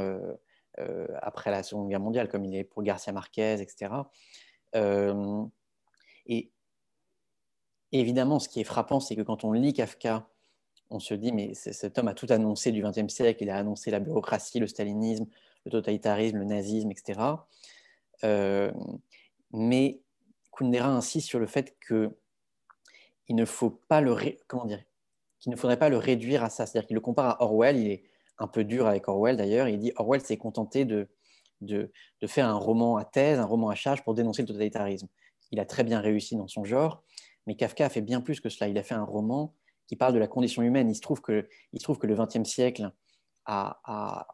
après 1.21 1.51
la 1.51 1.63
Seconde 1.63 1.89
Guerre 1.89 1.99
mondiale, 1.99 2.29
comme 2.29 2.45
il 2.45 2.55
est 2.55 2.63
pour 2.63 2.83
Garcia 2.83 3.11
Marquez, 3.13 3.61
etc. 3.61 3.91
et 6.27 6.51
évidemment, 7.91 8.39
ce 8.39 8.49
qui 8.49 8.59
est 8.59 8.65
frappant, 8.65 8.99
c'est 8.99 9.15
que 9.15 9.21
quand 9.21 9.43
on 9.43 9.51
lit 9.51 9.73
Kafka, 9.73 10.27
on 10.89 10.99
se 10.99 11.13
dit, 11.13 11.31
mais 11.31 11.53
cet 11.53 11.97
homme 11.97 12.07
a 12.07 12.13
tout 12.13 12.27
annoncé 12.29 12.71
du 12.71 12.81
XXe 12.81 13.13
siècle, 13.13 13.43
il 13.43 13.49
a 13.49 13.57
annoncé 13.57 13.91
la 13.91 13.99
bureaucratie, 13.99 14.59
le 14.59 14.67
stalinisme, 14.67 15.27
le 15.65 15.71
totalitarisme, 15.71 16.37
le 16.37 16.45
nazisme, 16.45 16.91
etc. 16.91 17.19
Euh, 18.23 18.71
mais 19.51 19.99
Kundera 20.51 20.89
insiste 20.89 21.27
sur 21.27 21.39
le 21.39 21.47
fait 21.47 21.77
que 21.79 22.17
il 23.27 23.35
ne 23.35 23.45
faut 23.45 23.69
pas 23.69 23.99
le 23.99 24.15
comment 24.47 24.65
dire 24.65 24.81
qu'il 25.39 25.51
ne 25.51 25.57
faudrait 25.57 25.77
pas 25.77 25.89
le 25.89 25.97
réduire 25.97 26.43
à 26.43 26.49
ça. 26.49 26.65
C'est-à-dire 26.65 26.87
qu'il 26.87 26.95
le 26.95 27.01
compare 27.01 27.29
à 27.29 27.43
Orwell. 27.43 27.77
Il 27.77 27.91
est 27.91 28.03
un 28.39 28.47
peu 28.47 28.63
dur 28.63 28.87
avec 28.87 29.07
Orwell 29.07 29.37
d'ailleurs. 29.37 29.67
Il 29.67 29.79
dit 29.79 29.91
Orwell 29.95 30.21
s'est 30.21 30.37
contenté 30.37 30.85
de, 30.85 31.09
de, 31.61 31.91
de, 32.21 32.27
faire 32.27 32.47
un 32.47 32.55
roman 32.55 32.97
à 32.97 33.05
thèse, 33.05 33.39
un 33.39 33.45
roman 33.45 33.69
à 33.69 33.75
charge 33.75 34.03
pour 34.03 34.13
dénoncer 34.13 34.41
le 34.43 34.47
totalitarisme. 34.47 35.07
Il 35.51 35.59
a 35.59 35.65
très 35.65 35.83
bien 35.83 35.99
réussi 35.99 36.35
dans 36.35 36.47
son 36.47 36.63
genre, 36.63 37.03
mais 37.45 37.55
Kafka 37.55 37.85
a 37.85 37.89
fait 37.89 38.01
bien 38.01 38.21
plus 38.21 38.39
que 38.39 38.49
cela. 38.49 38.69
Il 38.69 38.77
a 38.77 38.83
fait 38.83 38.95
un 38.95 39.05
roman 39.05 39.53
qui 39.87 39.95
parle 39.95 40.13
de 40.13 40.19
la 40.19 40.27
condition 40.27 40.61
humaine. 40.61 40.89
Il 40.89 40.95
se 40.95 41.01
trouve 41.01 41.21
que, 41.21 41.47
il 41.73 41.79
se 41.79 41.83
trouve 41.83 41.97
que 41.97 42.07
le 42.07 42.15
XXe 42.15 42.47
siècle 42.47 42.91
a, 43.45 43.79
a, 43.85 44.27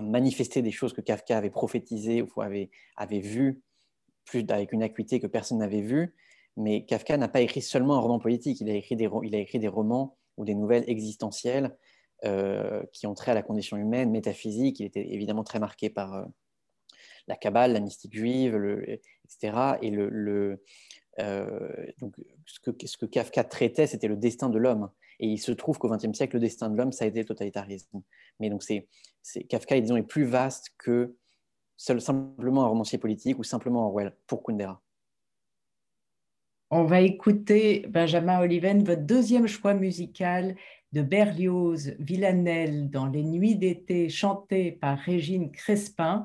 manifesté 0.00 0.62
des 0.62 0.70
choses 0.70 0.92
que 0.92 1.00
Kafka 1.00 1.36
avait 1.36 1.50
prophétisées 1.50 2.22
ou 2.22 2.40
avait, 2.40 2.70
avait 2.96 3.20
vues 3.20 3.62
plus 4.24 4.44
avec 4.48 4.72
une 4.72 4.82
acuité 4.82 5.20
que 5.20 5.26
personne 5.26 5.58
n'avait 5.58 5.82
vue. 5.82 6.14
Mais 6.56 6.84
Kafka 6.86 7.16
n'a 7.16 7.28
pas 7.28 7.40
écrit 7.40 7.62
seulement 7.62 7.96
un 7.96 8.00
roman 8.00 8.20
politique, 8.20 8.60
il 8.60 8.70
a 8.70 8.74
écrit 8.74 8.96
des, 8.96 9.08
il 9.24 9.34
a 9.34 9.38
écrit 9.38 9.58
des 9.58 9.68
romans 9.68 10.16
ou 10.36 10.44
des 10.44 10.54
nouvelles 10.54 10.84
existentielles 10.88 11.76
qui 12.92 13.06
ont 13.06 13.14
trait 13.14 13.32
à 13.32 13.34
la 13.34 13.42
condition 13.42 13.76
humaine, 13.76 14.10
métaphysique. 14.10 14.80
Il 14.80 14.86
était 14.86 15.12
évidemment 15.12 15.44
très 15.44 15.58
marqué 15.58 15.90
par 15.90 16.14
euh, 16.14 16.24
la 17.26 17.36
Kabbale, 17.36 17.72
la 17.72 17.80
mystique 17.80 18.14
juive, 18.14 18.54
etc. 19.24 19.76
Et 19.82 19.92
euh, 21.20 21.86
donc, 21.98 22.16
ce 22.46 22.96
que, 22.96 23.06
Kafka 23.06 23.44
traitait, 23.44 23.86
c'était 23.86 24.08
le 24.08 24.16
destin 24.16 24.48
de 24.48 24.58
l'homme. 24.58 24.90
Et 25.20 25.28
il 25.28 25.38
se 25.38 25.52
trouve 25.52 25.78
qu'au 25.78 25.88
XXe 25.88 26.12
siècle, 26.12 26.36
le 26.36 26.40
destin 26.40 26.70
de 26.70 26.76
l'homme, 26.76 26.92
ça 26.92 27.04
a 27.04 27.08
été 27.08 27.20
le 27.20 27.24
totalitarisme. 27.24 28.02
Mais 28.40 28.50
donc, 28.50 28.64
Kafka, 29.48 29.80
disons, 29.80 29.96
est 29.96 30.02
plus 30.02 30.24
vaste 30.24 30.70
que 30.78 31.14
simplement 31.76 32.64
un 32.64 32.68
romancier 32.68 32.98
politique 32.98 33.38
ou 33.38 33.44
simplement 33.44 33.86
Orwell 33.86 34.16
pour 34.26 34.42
Kundera. 34.42 34.80
On 36.70 36.84
va 36.84 37.00
écouter, 37.02 37.86
Benjamin 37.88 38.40
Oliven, 38.40 38.82
votre 38.82 39.02
deuxième 39.02 39.46
choix 39.46 39.74
musical 39.74 40.56
de 40.94 41.02
Berlioz, 41.02 41.96
Villanelle 41.98 42.88
dans 42.88 43.06
Les 43.06 43.24
Nuits 43.24 43.56
d'été, 43.56 44.08
chanté 44.08 44.70
par 44.70 44.96
Régine 44.96 45.50
Crespin. 45.50 46.24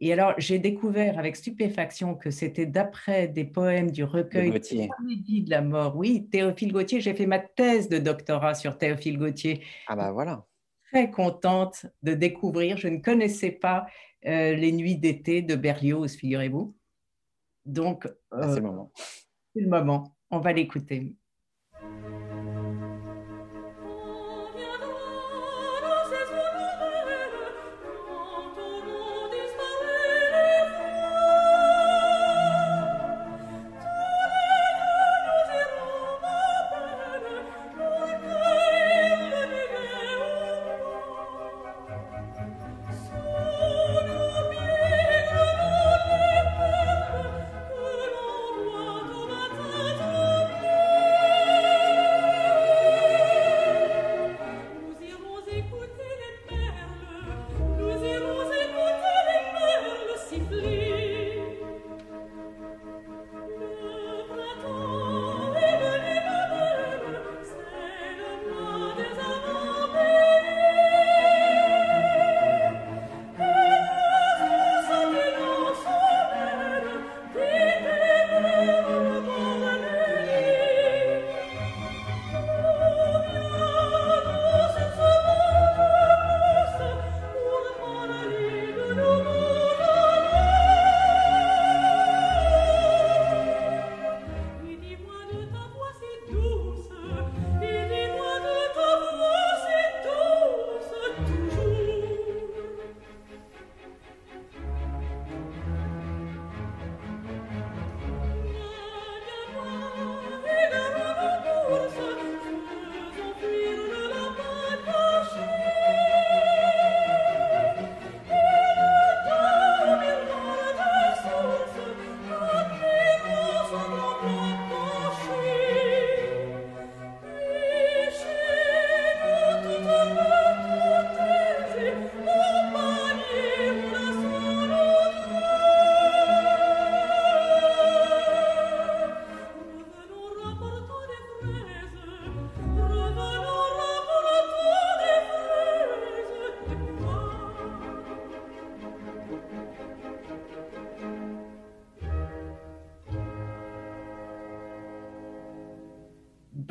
Et 0.00 0.12
alors, 0.12 0.34
j'ai 0.36 0.58
découvert 0.58 1.18
avec 1.18 1.34
stupéfaction 1.34 2.14
que 2.14 2.30
c'était 2.30 2.66
d'après 2.66 3.26
des 3.26 3.44
poèmes 3.44 3.90
du 3.90 4.04
recueil 4.04 4.50
de, 4.50 4.58
de 4.58 5.50
la 5.50 5.62
mort. 5.62 5.96
Oui, 5.96 6.28
Théophile 6.30 6.72
Gautier, 6.72 7.00
j'ai 7.00 7.14
fait 7.14 7.24
ma 7.24 7.38
thèse 7.38 7.88
de 7.88 7.96
doctorat 7.96 8.54
sur 8.54 8.76
Théophile 8.76 9.16
Gautier. 9.16 9.64
Ah 9.86 9.96
ben 9.96 10.12
voilà. 10.12 10.44
Très 10.92 11.10
contente 11.10 11.86
de 12.02 12.12
découvrir. 12.12 12.76
Je 12.76 12.88
ne 12.88 12.98
connaissais 12.98 13.52
pas 13.52 13.86
euh, 14.26 14.54
les 14.54 14.72
nuits 14.72 14.96
d'été 14.96 15.40
de 15.40 15.54
Berlioz, 15.54 16.16
figurez-vous. 16.16 16.76
Donc, 17.64 18.06
ah, 18.30 18.48
c'est 18.48 18.60
le 18.60 18.66
moment. 18.66 18.92
C'est 19.54 19.62
le 19.62 19.68
moment. 19.70 20.14
On 20.30 20.40
va 20.40 20.52
l'écouter. 20.52 21.14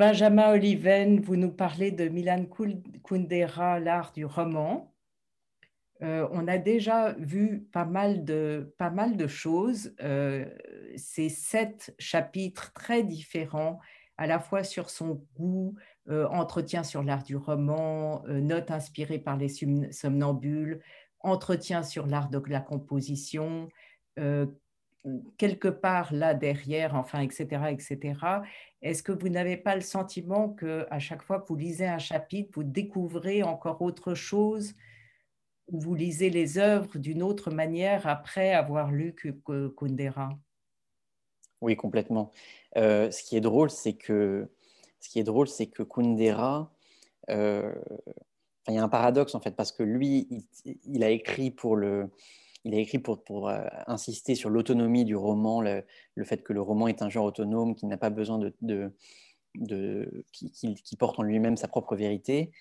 Benjamin 0.02 0.50
Oliven, 0.50 1.20
vous 1.20 1.36
nous 1.36 1.52
parlez 1.52 1.92
de 1.92 2.08
Milan 2.08 2.44
Kundera, 3.04 3.78
l'art 3.78 4.10
du 4.12 4.24
roman. 4.24 4.92
Euh, 6.02 6.26
on 6.32 6.48
a 6.48 6.58
déjà 6.58 7.12
vu 7.20 7.68
pas 7.72 7.84
mal 7.84 8.24
de, 8.24 8.66
choses. 9.28 9.94
Euh, 10.02 10.44
ces 10.96 11.28
sept 11.28 11.94
chapitres 12.00 12.72
très 12.72 13.04
différents, 13.04 13.78
à 14.16 14.26
la 14.26 14.40
fois 14.40 14.64
sur 14.64 14.90
son 14.90 15.24
goût, 15.36 15.76
euh, 16.08 16.26
entretien 16.30 16.82
sur 16.82 17.04
l'art 17.04 17.22
du 17.22 17.36
roman, 17.36 18.24
notes 18.26 18.72
inspirées 18.72 19.20
par 19.20 19.36
les 19.36 19.50
somnambules, 19.92 20.80
entretien 21.20 21.84
sur 21.84 22.08
l'art 22.08 22.28
de 22.28 22.42
la 22.48 22.60
composition, 22.60 23.68
quelque 25.36 25.68
part 25.68 26.12
là 26.12 26.34
derrière, 26.34 26.94
enfin, 26.94 27.20
etc., 27.20 27.70
etc. 27.70 28.14
Est-ce 28.82 29.02
que 29.02 29.12
vous 29.12 29.28
n'avez 29.28 29.56
pas 29.56 29.74
le 29.74 29.80
sentiment 29.80 30.48
que 30.48 30.86
à 30.90 30.98
chaque 30.98 31.22
fois 31.22 31.40
que 31.40 31.48
vous 31.48 31.56
lisez 31.56 31.86
un 31.86 31.98
chapitre, 31.98 32.50
vous 32.54 32.62
découvrez 32.62 33.42
encore 33.42 33.82
autre 33.82 34.14
chose, 34.14 34.74
ou 35.68 35.80
vous 35.80 35.94
lisez 35.94 36.30
les 36.30 36.58
œuvres 36.58 36.98
d'une 36.98 37.22
autre 37.22 37.50
manière 37.50 38.06
après 38.06 38.52
avoir 38.52 38.90
lu 38.92 39.14
Kundera? 39.14 40.38
Oui, 41.60 41.76
complètement. 41.76 42.32
Euh, 42.76 43.10
ce 43.10 43.22
qui 43.22 43.36
est 43.36 43.40
drôle, 43.40 43.70
c'est 43.70 43.94
que 43.94 44.48
ce 45.00 45.08
qui 45.08 45.18
est 45.18 45.24
drôle, 45.24 45.48
c'est 45.48 45.66
que 45.66 45.82
Kundera, 45.82 46.72
euh, 47.30 47.74
il 48.68 48.74
y 48.74 48.78
a 48.78 48.82
un 48.82 48.88
paradoxe 48.88 49.34
en 49.34 49.40
fait, 49.40 49.56
parce 49.56 49.72
que 49.72 49.82
lui, 49.82 50.28
il, 50.84 51.02
a 51.02 51.10
écrit 51.10 51.50
pour 51.50 51.76
le, 51.76 52.10
il 52.64 52.74
a 52.74 52.78
écrit 52.78 52.98
pour, 52.98 53.48
euh, 53.48 53.66
insister 53.86 54.34
sur 54.34 54.48
l'autonomie 54.48 55.04
du 55.04 55.16
roman, 55.16 55.60
le, 55.60 55.84
fait 56.24 56.42
que 56.42 56.52
le 56.52 56.62
roman 56.62 56.88
est 56.88 57.02
un 57.02 57.08
genre 57.08 57.26
autonome, 57.26 57.74
qui 57.74 57.86
n'a 57.86 57.96
pas 57.96 58.10
besoin 58.10 58.38
de, 58.38 58.94
qui, 60.32 60.96
porte 60.98 61.18
en 61.18 61.22
lui-même 61.22 61.56
sa 61.56 61.68
propre 61.68 61.96
vérité. 61.96 62.52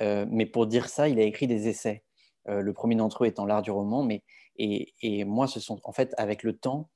Euh, 0.00 0.24
mais 0.30 0.46
pour 0.46 0.66
dire 0.66 0.88
ça, 0.88 1.08
il 1.08 1.18
a 1.18 1.24
écrit 1.24 1.46
des 1.46 1.68
essais. 1.68 2.04
Euh, 2.48 2.62
le 2.62 2.72
premier 2.72 2.94
d'entre 2.94 3.24
eux 3.24 3.26
étant 3.26 3.44
l'art 3.44 3.62
du 3.62 3.70
roman, 3.70 4.02
mais 4.02 4.22
et, 4.56 5.24
moi, 5.24 5.46
ce 5.46 5.60
sont 5.60 5.80
en 5.84 5.92
fait 5.92 6.14
avec 6.18 6.42
le 6.42 6.56
temps, 6.56 6.90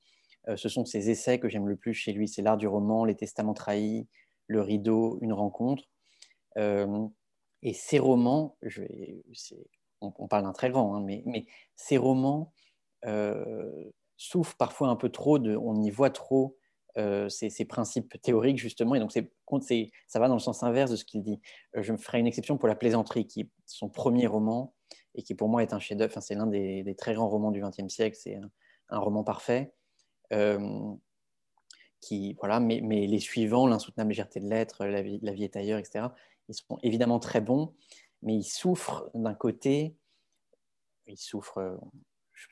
ce 0.55 0.69
sont 0.69 0.85
ces 0.85 1.09
essais 1.09 1.39
que 1.39 1.49
j'aime 1.49 1.67
le 1.67 1.75
plus 1.75 1.95
chez 1.95 2.13
lui. 2.13 2.27
C'est 2.27 2.43
l'art 2.43 2.57
du 2.57 2.67
roman, 2.67 3.05
les 3.05 3.15
testaments 3.15 3.55
trahis, 3.55 4.07
le 4.45 4.61
rideau, 4.61 5.17
une 5.21 5.33
rencontre. 5.33 5.83
Et 6.55 7.73
ces 7.73 7.97
romans, 7.97 8.55
on, 10.01 10.27
parle 10.27 10.43
d'un 10.43 10.53
très 10.53 10.69
grand, 10.69 10.95
hein, 10.95 11.01
mais, 11.03 11.23
mais, 11.25 11.47
ces 11.75 11.97
romans 11.97 12.53
euh, 13.05 13.91
souffrent 14.17 14.55
parfois 14.57 14.89
un 14.89 14.95
peu 14.95 15.09
trop, 15.09 15.39
de, 15.39 15.55
on 15.55 15.81
y 15.81 15.89
voit 15.89 16.09
trop 16.09 16.57
euh, 16.97 17.27
ces, 17.29 17.65
principes 17.65 18.21
théoriques, 18.21 18.57
justement, 18.57 18.95
et 18.95 18.99
donc 18.99 19.11
ça 19.11 20.19
va 20.19 20.27
dans 20.27 20.35
le 20.35 20.39
sens 20.39 20.63
inverse 20.63 20.91
de 20.91 20.95
ce 20.95 21.05
qu'il 21.05 21.21
dit. 21.21 21.41
Euh, 21.75 21.83
je 21.83 21.91
me 21.91 21.97
ferai 21.97 22.19
une 22.19 22.27
exception 22.27 22.57
pour 22.57 22.67
La 22.67 22.75
plaisanterie, 22.75 23.27
qui 23.27 23.41
est 23.41 23.49
son 23.65 23.89
premier 23.89 24.27
roman, 24.27 24.73
et 25.13 25.23
qui 25.23 25.35
pour 25.35 25.49
moi 25.49 25.61
est 25.61 25.73
un 25.73 25.79
chef-d'œuvre, 25.79 26.21
c'est 26.21 26.35
l'un 26.35 26.47
des, 26.47 26.95
très 26.97 27.13
grands 27.13 27.29
romans 27.29 27.51
du 27.51 27.61
XXe 27.61 27.93
siècle, 27.93 28.17
c'est 28.19 28.39
un, 28.89 28.99
roman 28.99 29.23
parfait. 29.23 29.73
qui, 32.01 32.33
voilà, 32.39 32.59
mais, 32.59 32.81
mais, 32.81 33.07
les 33.07 33.19
suivants, 33.19 33.67
L'insoutenable 33.67 34.09
légèreté 34.09 34.39
de 34.39 34.47
l'être, 34.47 34.85
la 34.85 35.01
vie, 35.01 35.19
la 35.21 35.33
vie 35.33 35.43
est 35.43 35.55
ailleurs, 35.55 35.79
etc., 35.79 36.07
ils 36.47 36.55
sont 36.55 36.77
évidemment 36.83 37.19
très 37.19 37.41
bons, 37.41 37.73
mais 38.21 38.35
ils 38.35 38.43
souffrent 38.43 39.09
d'un 39.13 39.33
côté, 39.33 39.95
ils 41.07 41.17
souffrent, 41.17 41.77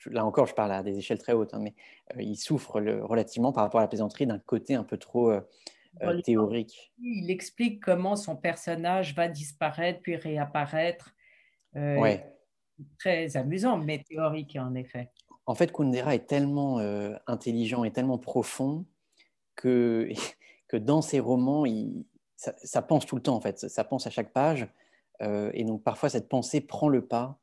là 0.05 0.25
encore 0.25 0.45
je 0.45 0.53
parle 0.53 0.71
à 0.71 0.83
des 0.83 0.97
échelles 0.97 1.17
très 1.17 1.33
hautes, 1.33 1.53
hein, 1.53 1.59
mais 1.59 1.73
euh, 2.15 2.21
ils 2.21 2.35
souffrent 2.35 2.79
relativement 2.79 3.51
par 3.51 3.63
rapport 3.63 3.79
à 3.79 3.83
la 3.83 3.87
plaisanterie 3.87 4.27
d'un 4.27 4.39
côté 4.39 4.75
un 4.75 4.83
peu 4.83 4.97
trop 4.97 5.31
euh, 5.31 6.21
théorique. 6.23 6.93
Il 6.99 7.29
explique 7.29 7.83
comment 7.83 8.15
son 8.15 8.35
personnage 8.35 9.15
va 9.15 9.27
disparaître 9.27 10.01
puis 10.01 10.15
réapparaître. 10.15 11.15
ouais. 11.75 12.29
Très 12.97 13.37
amusant, 13.37 13.77
mais 13.77 14.03
théorique 14.03 14.57
en 14.59 14.73
effet. 14.73 15.11
En 15.45 15.53
fait, 15.53 15.71
Kundera 15.71 16.15
est 16.15 16.25
tellement 16.25 16.79
intelligent 17.27 17.83
et 17.83 17.91
tellement 17.91 18.17
profond 18.17 18.85
que, 19.55 20.09
que 20.67 20.77
dans 20.77 21.03
ses 21.03 21.19
romans, 21.19 21.65
il, 21.67 22.05
ça, 22.63 22.81
pense 22.81 23.05
tout 23.05 23.15
le 23.15 23.21
temps, 23.21 23.35
en 23.35 23.41
fait. 23.41 23.69
Ça 23.69 23.83
pense 23.83 24.07
à 24.07 24.09
chaque 24.09 24.31
page. 24.31 24.67
Euh, 25.21 25.51
et 25.53 25.63
donc, 25.63 25.83
parfois, 25.83 26.09
cette 26.09 26.27
pensée 26.27 26.61
prend 26.61 26.89
le 26.89 27.05
pas 27.05 27.39
euh, 27.39 27.42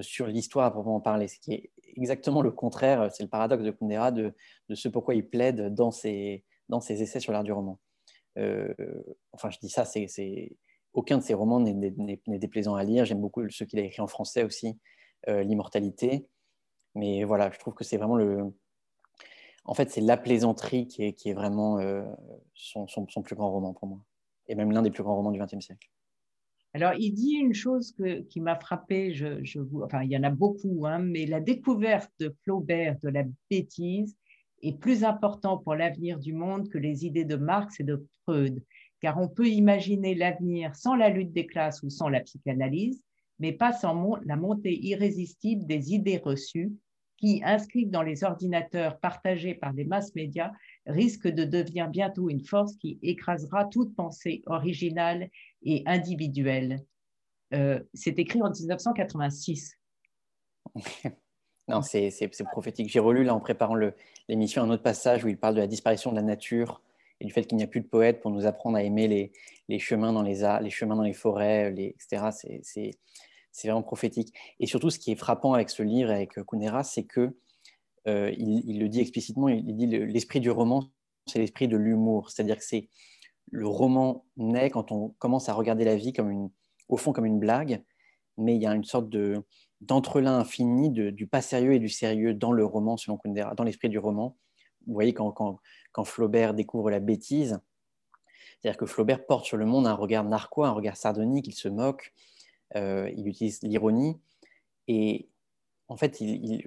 sur 0.00 0.26
l'histoire 0.26 0.66
à 0.66 0.70
proprement 0.70 1.00
parler, 1.00 1.28
ce 1.28 1.38
qui 1.38 1.52
est 1.52 1.70
exactement 1.96 2.42
le 2.42 2.50
contraire. 2.50 3.10
C'est 3.12 3.22
le 3.22 3.28
paradoxe 3.28 3.64
de 3.64 3.70
Kundera 3.70 4.12
de, 4.12 4.34
ce 4.72 4.88
pourquoi 4.88 5.14
il 5.14 5.28
plaide 5.28 5.74
dans 5.74 5.90
ses, 5.90 6.44
dans 6.68 6.80
ses 6.80 7.02
essais 7.02 7.20
sur 7.20 7.32
l'art 7.32 7.44
du 7.44 7.52
roman. 7.52 7.78
Euh, 8.38 8.72
enfin, 9.32 9.50
je 9.50 9.58
dis 9.58 9.68
ça, 9.68 9.84
c'est 9.84 10.56
aucun 10.92 11.18
de 11.18 11.22
ses 11.22 11.34
romans 11.34 11.60
n'est 11.60 12.38
déplaisant 12.38 12.74
à 12.74 12.84
lire. 12.84 13.04
J'aime 13.04 13.20
beaucoup 13.20 13.48
ceux 13.50 13.64
qu'il 13.64 13.78
a 13.78 13.82
écrits 13.82 14.02
en 14.02 14.06
français 14.06 14.44
aussi, 14.44 14.78
L'immortalité. 15.26 16.26
Mais 16.94 17.24
voilà, 17.24 17.50
je 17.52 17.58
trouve 17.58 17.74
que 17.74 17.84
c'est 17.84 17.98
vraiment 17.98 18.16
le, 18.16 18.52
en 19.64 19.74
fait, 19.74 19.90
c'est 19.90 20.00
la 20.00 20.16
plaisanterie 20.16 20.86
qui 20.86 21.04
est, 21.04 21.12
qui 21.12 21.28
est 21.30 21.34
vraiment 21.34 21.78
son, 22.54 22.88
son, 22.88 23.22
plus 23.22 23.36
grand 23.36 23.52
roman 23.52 23.74
pour 23.74 23.88
moi 23.88 24.00
et 24.48 24.54
même 24.54 24.72
l'un 24.72 24.82
des 24.82 24.90
plus 24.90 25.02
grands 25.02 25.14
romans 25.14 25.30
du 25.30 25.38
XXe 25.38 25.60
siècle. 25.64 25.88
Alors, 26.72 26.92
il 26.98 27.12
dit 27.12 27.32
une 27.32 27.54
chose 27.54 27.94
qui 28.28 28.40
m'a 28.40 28.54
frappé, 28.54 29.12
je, 29.12 29.42
je, 29.42 29.60
enfin, 29.82 30.02
il 30.02 30.10
y 30.10 30.16
en 30.16 30.22
a 30.22 30.30
beaucoup, 30.30 30.86
hein, 30.86 31.00
mais 31.00 31.26
la 31.26 31.40
découverte 31.40 32.12
de 32.20 32.34
Flaubert 32.44 32.96
de 33.02 33.08
la 33.08 33.24
bêtise 33.50 34.16
est 34.62 34.78
plus 34.78 35.02
important 35.02 35.58
pour 35.58 35.74
l'avenir 35.74 36.18
du 36.18 36.32
monde 36.32 36.68
que 36.68 36.78
les 36.78 37.04
idées 37.04 37.24
de 37.24 37.36
Marx 37.36 37.80
et 37.80 37.84
de 37.84 38.06
Freud, 38.22 38.62
car 39.00 39.18
on 39.18 39.28
peut 39.28 39.48
imaginer 39.48 40.14
l'avenir 40.14 40.76
sans 40.76 40.94
la 40.94 41.08
lutte 41.08 41.32
des 41.32 41.46
classes 41.46 41.82
ou 41.82 41.90
sans 41.90 42.08
la 42.08 42.20
psychanalyse, 42.20 43.02
mais 43.40 43.52
pas 43.52 43.72
sans 43.72 44.16
la 44.24 44.36
montée 44.36 44.78
irrésistible 44.78 45.66
des 45.66 45.92
idées 45.92 46.18
reçues 46.18 46.72
qui, 47.16 47.42
inscrites 47.44 47.90
dans 47.90 48.02
les 48.02 48.22
ordinateurs 48.24 48.98
partagés 48.98 49.54
par 49.54 49.72
les 49.72 49.84
masses 49.84 50.14
médias, 50.14 50.52
risque 50.90 51.28
de 51.28 51.44
devenir 51.44 51.88
bientôt 51.88 52.28
une 52.28 52.44
force 52.44 52.76
qui 52.76 52.98
écrasera 53.02 53.64
toute 53.66 53.94
pensée 53.94 54.42
originale 54.46 55.30
et 55.62 55.82
individuelle. 55.86 56.84
Euh, 57.54 57.80
c'est 57.94 58.18
écrit 58.18 58.42
en 58.42 58.50
1986. 58.50 59.76
non, 61.68 61.82
c'est 61.82 62.10
prophétique. 62.50 62.90
J'ai 62.90 63.00
relu 63.00 63.24
là 63.24 63.34
en 63.34 63.40
préparant 63.40 63.76
l'émission 64.28 64.62
un 64.62 64.70
autre 64.70 64.82
passage 64.82 65.24
où 65.24 65.28
il 65.28 65.38
parle 65.38 65.54
de 65.54 65.60
la 65.60 65.66
disparition 65.66 66.10
de 66.10 66.16
la 66.16 66.22
nature 66.22 66.82
et 67.20 67.26
du 67.26 67.32
fait 67.32 67.44
qu'il 67.44 67.58
n'y 67.58 67.64
a 67.64 67.66
plus 67.66 67.80
de 67.80 67.86
poètes 67.86 68.20
pour 68.20 68.30
nous 68.30 68.46
apprendre 68.46 68.76
à 68.76 68.82
aimer 68.82 69.32
les, 69.68 69.78
chemins 69.78 70.12
dans 70.12 70.22
les, 70.22 70.42
les 70.62 70.70
chemins 70.70 70.96
dans 70.96 71.02
les 71.02 71.12
forêts, 71.12 71.70
les, 71.70 71.94
etc. 72.00 72.96
C'est 73.52 73.68
vraiment 73.68 73.82
prophétique. 73.82 74.32
Et 74.58 74.66
surtout, 74.66 74.90
ce 74.90 74.98
qui 74.98 75.12
est 75.12 75.16
frappant 75.16 75.52
avec 75.54 75.70
ce 75.70 75.82
livre, 75.82 76.10
avec 76.10 76.34
Kunera, 76.46 76.82
c'est 76.82 77.04
que 77.04 77.34
euh, 78.08 78.32
il, 78.36 78.80
le 78.80 78.88
dit 78.88 79.00
explicitement, 79.00 79.48
il 79.48 79.76
dit 79.76 79.86
l'esprit 79.86 80.40
du 80.40 80.50
roman, 80.50 80.90
c'est 81.26 81.38
l'esprit 81.38 81.68
de 81.68 81.76
l'humour. 81.76 82.30
C'est-à-dire 82.30 82.56
que 82.56 82.64
c'est 82.64 82.88
le 83.50 83.66
roman 83.66 84.24
naît 84.36 84.70
quand 84.70 84.92
on 84.92 85.10
commence 85.18 85.48
à 85.48 85.54
regarder 85.54 85.84
la 85.84 85.96
vie 85.96 86.12
comme 86.12 86.30
une, 86.30 86.50
au 86.88 86.96
fond 86.96 87.12
comme 87.12 87.26
une 87.26 87.38
blague, 87.38 87.82
mais 88.38 88.56
il 88.56 88.62
y 88.62 88.66
a 88.66 88.74
une 88.74 88.84
sorte 88.84 89.08
de 89.08 89.44
infini 89.88 90.90
du 90.90 91.26
pas 91.26 91.40
sérieux 91.40 91.74
et 91.74 91.78
du 91.78 91.88
sérieux 91.88 92.34
dans 92.34 92.52
le 92.52 92.64
roman, 92.64 92.96
selon 92.96 93.16
Kundera, 93.16 93.54
dans 93.54 93.64
l'esprit 93.64 93.88
du 93.88 93.98
roman. 93.98 94.36
Vous 94.86 94.94
voyez, 94.94 95.14
quand, 95.14 95.32
quand, 95.32 95.58
quand 95.92 96.04
Flaubert 96.04 96.54
découvre 96.54 96.90
la 96.90 97.00
bêtise, 97.00 97.60
c'est-à-dire 98.60 98.78
que 98.78 98.86
Flaubert 98.86 99.24
porte 99.24 99.46
sur 99.46 99.56
le 99.56 99.64
monde 99.64 99.86
un 99.86 99.94
regard 99.94 100.24
narquois, 100.24 100.68
un 100.68 100.72
regard 100.72 100.96
sardonique, 100.96 101.46
il 101.46 101.54
se 101.54 101.68
moque, 101.68 102.12
euh, 102.76 103.10
il 103.16 103.26
utilise 103.26 103.62
l'ironie. 103.62 104.20
Et 104.86 105.29
en 105.90 105.96
fait, 105.96 106.22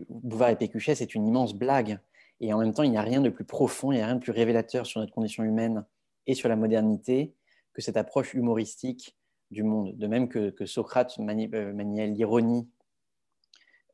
Bouvard 0.10 0.50
et 0.50 0.56
Pécuchet, 0.56 0.96
c'est 0.96 1.16
une 1.16 1.26
immense 1.26 1.56
blague. 1.56 2.00
Et 2.42 2.54
en 2.54 2.60
même 2.60 2.74
temps, 2.74 2.84
il 2.84 2.92
n'y 2.92 2.98
a 2.98 3.02
rien 3.02 3.22
de 3.22 3.30
plus 3.30 3.46
profond, 3.46 3.92
il 3.92 3.96
n'y 3.96 4.02
a 4.02 4.06
rien 4.06 4.16
de 4.16 4.22
plus 4.22 4.32
révélateur 4.32 4.86
sur 4.86 5.00
notre 5.00 5.14
condition 5.14 5.44
humaine 5.44 5.86
et 6.28 6.36
sur 6.36 6.50
la 6.50 6.56
modernité 6.56 7.34
que 7.74 7.82
cette 7.82 7.98
approche 7.98 8.34
humoristique 8.34 9.18
du 9.50 9.64
monde. 9.64 9.98
De 9.98 10.08
même 10.08 10.28
que, 10.28 10.66
Socrate 10.66 11.18
euh, 11.20 11.74
maniait 11.74 12.08
l'ironie, 12.08 12.68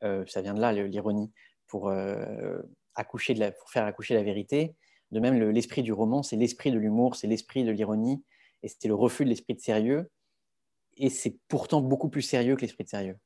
euh, 0.02 0.24
ça 0.26 0.42
vient 0.42 0.54
de 0.54 0.60
là, 0.60 0.72
l'ironie, 0.72 1.30
pour, 1.68 1.90
de 1.90 3.50
pour 3.58 3.70
faire 3.70 3.86
accoucher 3.86 4.14
la 4.14 4.22
vérité. 4.22 4.74
De 5.12 5.20
même, 5.20 5.40
l'esprit 5.50 5.82
du 5.82 5.92
roman, 5.92 6.22
c'est 6.24 6.36
l'esprit 6.36 6.72
de 6.72 6.78
l'humour, 6.78 7.14
c'est 7.14 7.28
l'esprit 7.28 7.64
de 7.64 7.70
l'ironie, 7.70 8.22
et 8.62 8.68
c'est 8.68 8.88
le 8.88 8.94
refus 8.94 9.24
de 9.24 9.28
l'esprit 9.30 9.54
de 9.54 9.60
sérieux 9.60 10.10
et 10.96 11.08
c'est 11.08 11.38
pourtant 11.48 11.80
beaucoup 11.80 12.08
plus 12.08 12.22
sérieux 12.22 12.56
que 12.56 12.62
l'esprit 12.62 12.84
de 12.84 12.88
sérieux. 12.88 13.16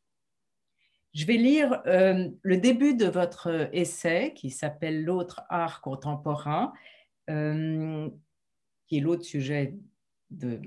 Je 1.15 1.27
vais 1.27 1.37
lire 1.37 1.81
euh, 1.87 2.29
le 2.43 2.57
début 2.57 2.95
de 2.95 3.07
votre 3.07 3.69
essai 3.73 4.33
qui 4.35 4.51
s'appelle 4.51 5.05
L'autre 5.05 5.43
art 5.49 5.81
contemporain, 5.81 6.73
euh, 7.31 8.11
qui 8.89 8.99
est 8.99 9.01
l'autre 9.01 9.23
sujet 9.23 9.77
de, 10.31 10.61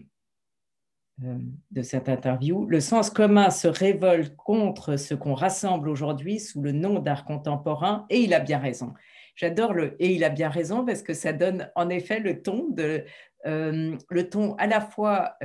euh, 1.25 1.37
de 1.71 1.81
cette 1.81 2.07
interview. 2.07 2.65
Le 2.65 2.79
sens 2.79 3.09
commun 3.09 3.49
se 3.49 3.67
révolte 3.67 4.37
contre 4.37 4.95
ce 4.95 5.15
qu'on 5.15 5.33
rassemble 5.33 5.89
aujourd'hui 5.89 6.39
sous 6.39 6.61
le 6.61 6.71
nom 6.71 6.99
d'art 6.99 7.25
contemporain, 7.25 8.05
et 8.09 8.21
il 8.21 8.33
a 8.33 8.39
bien 8.39 8.59
raison. 8.59 8.93
J'adore 9.35 9.73
le 9.73 10.01
et 10.01 10.13
il 10.13 10.23
a 10.23 10.29
bien 10.29 10.49
raison 10.49 10.85
parce 10.85 11.03
que 11.03 11.13
ça 11.13 11.33
donne 11.33 11.69
en 11.75 11.89
effet 11.89 12.19
le 12.19 12.41
ton 12.41 12.69
de 12.69 13.03
le 13.45 14.21
ton 14.23 14.55
à 14.55 14.65
la 14.65 14.81
fois 14.81 15.37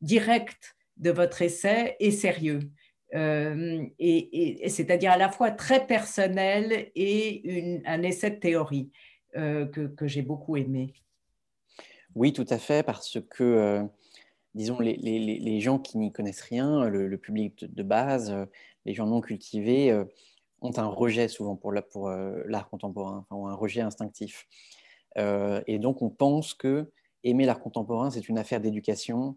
direct 0.00 0.74
de 0.96 1.10
votre 1.10 1.40
essai 1.40 1.94
est 2.00 2.10
sérieux. 2.10 2.58
Euh, 3.14 3.86
et, 3.98 4.68
c'est-à-dire 4.68 5.12
à 5.12 5.16
la 5.16 5.30
fois 5.30 5.50
très 5.50 5.86
personnel 5.86 6.90
et 6.94 7.82
un 7.84 8.02
essai 8.02 8.30
de 8.30 8.36
théorie 8.36 8.90
euh, 9.36 9.66
que, 9.66 10.06
j'ai 10.06 10.22
beaucoup 10.22 10.56
aimé. 10.56 10.92
Oui, 12.14 12.32
tout 12.32 12.46
à 12.50 12.58
fait, 12.58 12.84
parce 12.84 13.18
que, 13.30 13.44
euh, 13.44 13.82
disons, 14.54 14.78
les, 14.80 15.60
gens 15.60 15.78
qui 15.78 15.98
n'y 15.98 16.12
connaissent 16.12 16.40
rien, 16.40 16.88
le, 16.88 17.18
public 17.18 17.64
de, 17.72 17.82
base, 17.82 18.34
les 18.84 18.94
gens 18.94 19.06
non 19.06 19.20
cultivés, 19.20 19.92
ont 20.60 20.76
un 20.76 20.86
rejet 20.86 21.28
souvent 21.28 21.56
pour 21.56 21.72
l'art 21.72 22.68
contemporain, 22.68 23.26
ou 23.30 23.46
un 23.46 23.54
rejet 23.54 23.80
instinctif. 23.80 24.46
et 25.16 25.78
donc, 25.78 26.02
on 26.02 26.10
pense 26.10 26.54
que 26.54 26.90
aimer 27.22 27.44
l'art 27.44 27.60
contemporain, 27.60 28.10
c'est 28.10 28.28
une 28.28 28.38
affaire 28.38 28.60
d'éducation, 28.60 29.36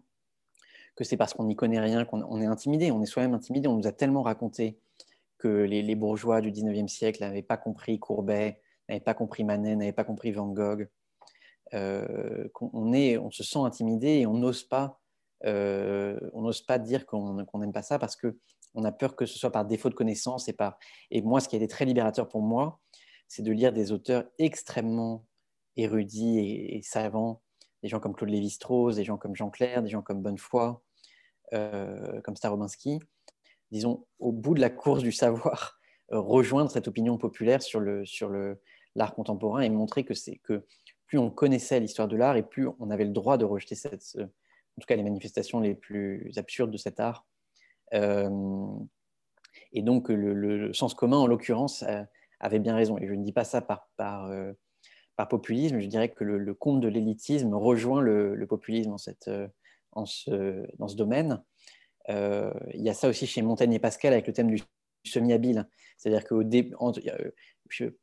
que 0.96 1.04
c'est 1.04 1.16
parce 1.16 1.34
qu'on 1.34 1.44
n'y 1.44 1.56
connaît 1.56 1.80
rien 1.80 2.04
qu'on 2.04 2.40
est 2.40 2.46
intimidé. 2.46 2.90
On 2.90 3.02
est 3.02 3.06
soi-même 3.06 3.34
intimidé. 3.34 3.68
On 3.68 3.76
nous 3.76 3.86
a 3.86 3.92
tellement 3.92 4.22
raconté 4.22 4.78
que 5.38 5.48
les, 5.48 5.94
bourgeois 5.94 6.40
du 6.40 6.50
19e 6.50 6.88
siècle 6.88 7.22
n'avaient 7.22 7.42
pas 7.42 7.56
compris 7.56 7.98
Courbet, 7.98 8.60
n'avaient 8.88 9.00
pas 9.00 9.14
compris 9.14 9.44
Manet, 9.44 9.76
n'avaient 9.76 9.92
pas 9.92 10.04
compris 10.04 10.32
Van 10.32 10.48
Gogh. 10.48 10.88
Euh, 11.72 12.48
on, 12.60 12.92
est, 12.92 13.18
on 13.18 13.30
se 13.30 13.42
sent 13.42 13.58
intimidé 13.58 14.20
et 14.20 14.26
on 14.26 14.34
n'ose 14.34 14.62
pas 14.64 15.00
on 15.46 16.42
n'ose 16.42 16.62
pas 16.62 16.78
dire 16.78 17.04
qu'on 17.06 17.34
n'aime 17.34 17.72
pas 17.72 17.82
ça 17.82 17.98
parce 17.98 18.16
qu'on 18.16 18.84
a 18.84 18.92
peur 18.92 19.14
que 19.16 19.26
ce 19.26 19.38
soit 19.38 19.52
par 19.52 19.64
défaut 19.64 19.90
de 19.90 19.94
connaissance. 19.94 20.48
Et, 20.48 20.52
par... 20.52 20.78
et 21.10 21.22
moi, 21.22 21.40
ce 21.40 21.48
qui 21.48 21.56
a 21.56 21.58
été 21.58 21.68
très 21.68 21.84
libérateur 21.84 22.28
pour 22.28 22.42
moi, 22.42 22.80
c'est 23.28 23.42
de 23.42 23.52
lire 23.52 23.72
des 23.72 23.92
auteurs 23.92 24.24
extrêmement 24.38 25.26
érudits 25.76 26.38
et, 26.38 26.82
savants, 26.82 27.42
des 27.82 27.88
gens 27.88 28.00
comme 28.00 28.14
Claude 28.14 28.30
Lévi-Strauss, 28.30 28.96
des 28.96 29.04
gens 29.04 29.16
comme 29.16 29.34
Jean 29.34 29.50
Clair, 29.50 29.82
des 29.82 29.90
gens 29.90 30.02
comme 30.02 30.22
Bonnefoy, 30.22 30.76
comme 32.22 32.36
Starobinski, 32.36 32.98
disons, 33.70 34.06
au 34.18 34.32
bout 34.32 34.54
de 34.54 34.60
la 34.60 34.70
course 34.70 35.02
du 35.02 35.12
savoir, 35.12 35.78
rejoindre 36.08 36.70
cette 36.70 36.88
opinion 36.88 37.18
populaire 37.18 37.62
sur 37.62 37.80
le, 37.80 38.04
sur 38.04 38.28
le, 38.28 38.60
l'art 38.94 39.14
contemporain 39.14 39.60
et 39.60 39.70
montrer 39.70 40.04
que 40.04 40.14
c'est 40.14 40.36
que 40.36 40.64
plus 41.06 41.18
on 41.18 41.30
connaissait 41.30 41.80
l'histoire 41.80 42.08
de 42.08 42.16
l'art 42.16 42.36
et 42.36 42.42
plus 42.42 42.68
on 42.78 42.90
avait 42.90 43.04
le 43.04 43.12
droit 43.12 43.36
de 43.38 43.44
rejeter 43.44 43.76
en 44.16 44.80
tout 44.80 44.86
cas 44.86 44.96
les 44.96 45.02
manifestations 45.02 45.60
les 45.60 45.74
plus 45.74 46.32
absurdes 46.36 46.70
de 46.70 46.76
cet 46.76 47.00
art. 47.00 47.26
Euh, 47.92 48.28
et 49.72 49.82
donc 49.82 50.08
le, 50.08 50.72
sens 50.72 50.94
commun, 50.94 51.18
en 51.18 51.26
l'occurrence, 51.26 51.84
euh, 51.84 52.02
avait 52.40 52.58
bien 52.58 52.74
raison. 52.74 52.98
Et 52.98 53.06
je 53.06 53.14
ne 53.14 53.22
dis 53.22 53.32
pas 53.32 53.44
ça 53.44 53.60
par, 53.60 53.88
par, 53.96 54.26
euh, 54.26 54.52
populisme, 55.30 55.78
je 55.78 55.86
dirais 55.86 56.08
que 56.08 56.24
le, 56.24 56.38
le 56.38 56.56
de 56.80 56.88
l'élitisme 56.88 57.54
rejoint 57.54 58.00
le, 58.00 58.46
populisme 58.48 58.92
en 58.92 58.98
cette, 58.98 59.30
dans 59.94 60.06
ce 60.88 60.96
domaine. 60.96 61.42
il 62.08 62.82
y 62.82 62.88
a 62.88 62.94
ça 62.94 63.08
aussi 63.08 63.26
chez 63.26 63.42
Montaigne 63.42 63.72
et 63.72 63.78
Pascal 63.78 64.12
avec 64.12 64.26
le 64.26 64.32
thème 64.32 64.50
du 64.50 64.62
semi-habile. 65.04 65.68
C'est-à-dire 65.96 66.26
qu'au 66.26 66.42
début, 66.42 66.74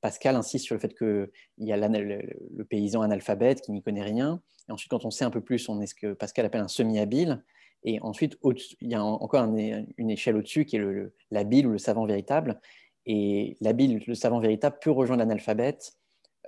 Pascal 0.02 0.36
insiste 0.36 0.66
sur 0.66 0.76
le 0.76 0.80
fait 0.80 0.98
qu'il 0.98 1.30
y 1.58 1.72
a 1.72 1.78
le, 1.78 2.64
paysan 2.66 3.02
analphabète 3.02 3.62
qui 3.62 3.72
n'y 3.72 3.82
connaît 3.82 4.04
rien. 4.04 4.42
Et 4.68 4.72
ensuite, 4.72 4.90
quand 4.90 5.06
on 5.06 5.12
sait 5.12 5.26
un 5.26 5.30
peu 5.30 5.42
plus, 5.42 5.70
on 5.70 5.82
est 5.82 5.88
ce 5.88 5.96
que 5.96 6.14
Pascal 6.14 6.46
appelle 6.46 6.62
un 6.62 6.68
semi-habile. 6.68 7.44
Et 7.84 8.00
ensuite, 8.02 8.38
il 8.82 8.90
y 8.90 8.96
a 8.96 9.04
encore 9.04 9.44
une 9.44 10.10
échelle 10.10 10.36
au-dessus 10.36 10.66
qui 10.66 10.78
est 10.78 10.84
l'habile 11.32 11.68
ou 11.68 11.72
le 11.72 11.78
savant 11.78 12.06
véritable. 12.06 12.60
Et 13.06 13.58
l'habile, 13.62 14.04
le 14.06 14.14
savant 14.14 14.40
véritable 14.40 14.78
peut 14.82 14.92
rejoindre 14.92 15.20
l'analphabète 15.20 15.94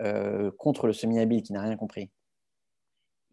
euh, 0.02 0.52
contre 0.58 0.88
le 0.88 0.94
semi-habile 0.94 1.42
qui 1.42 1.54
n'a 1.54 1.62
rien 1.62 1.76
compris. 1.76 2.12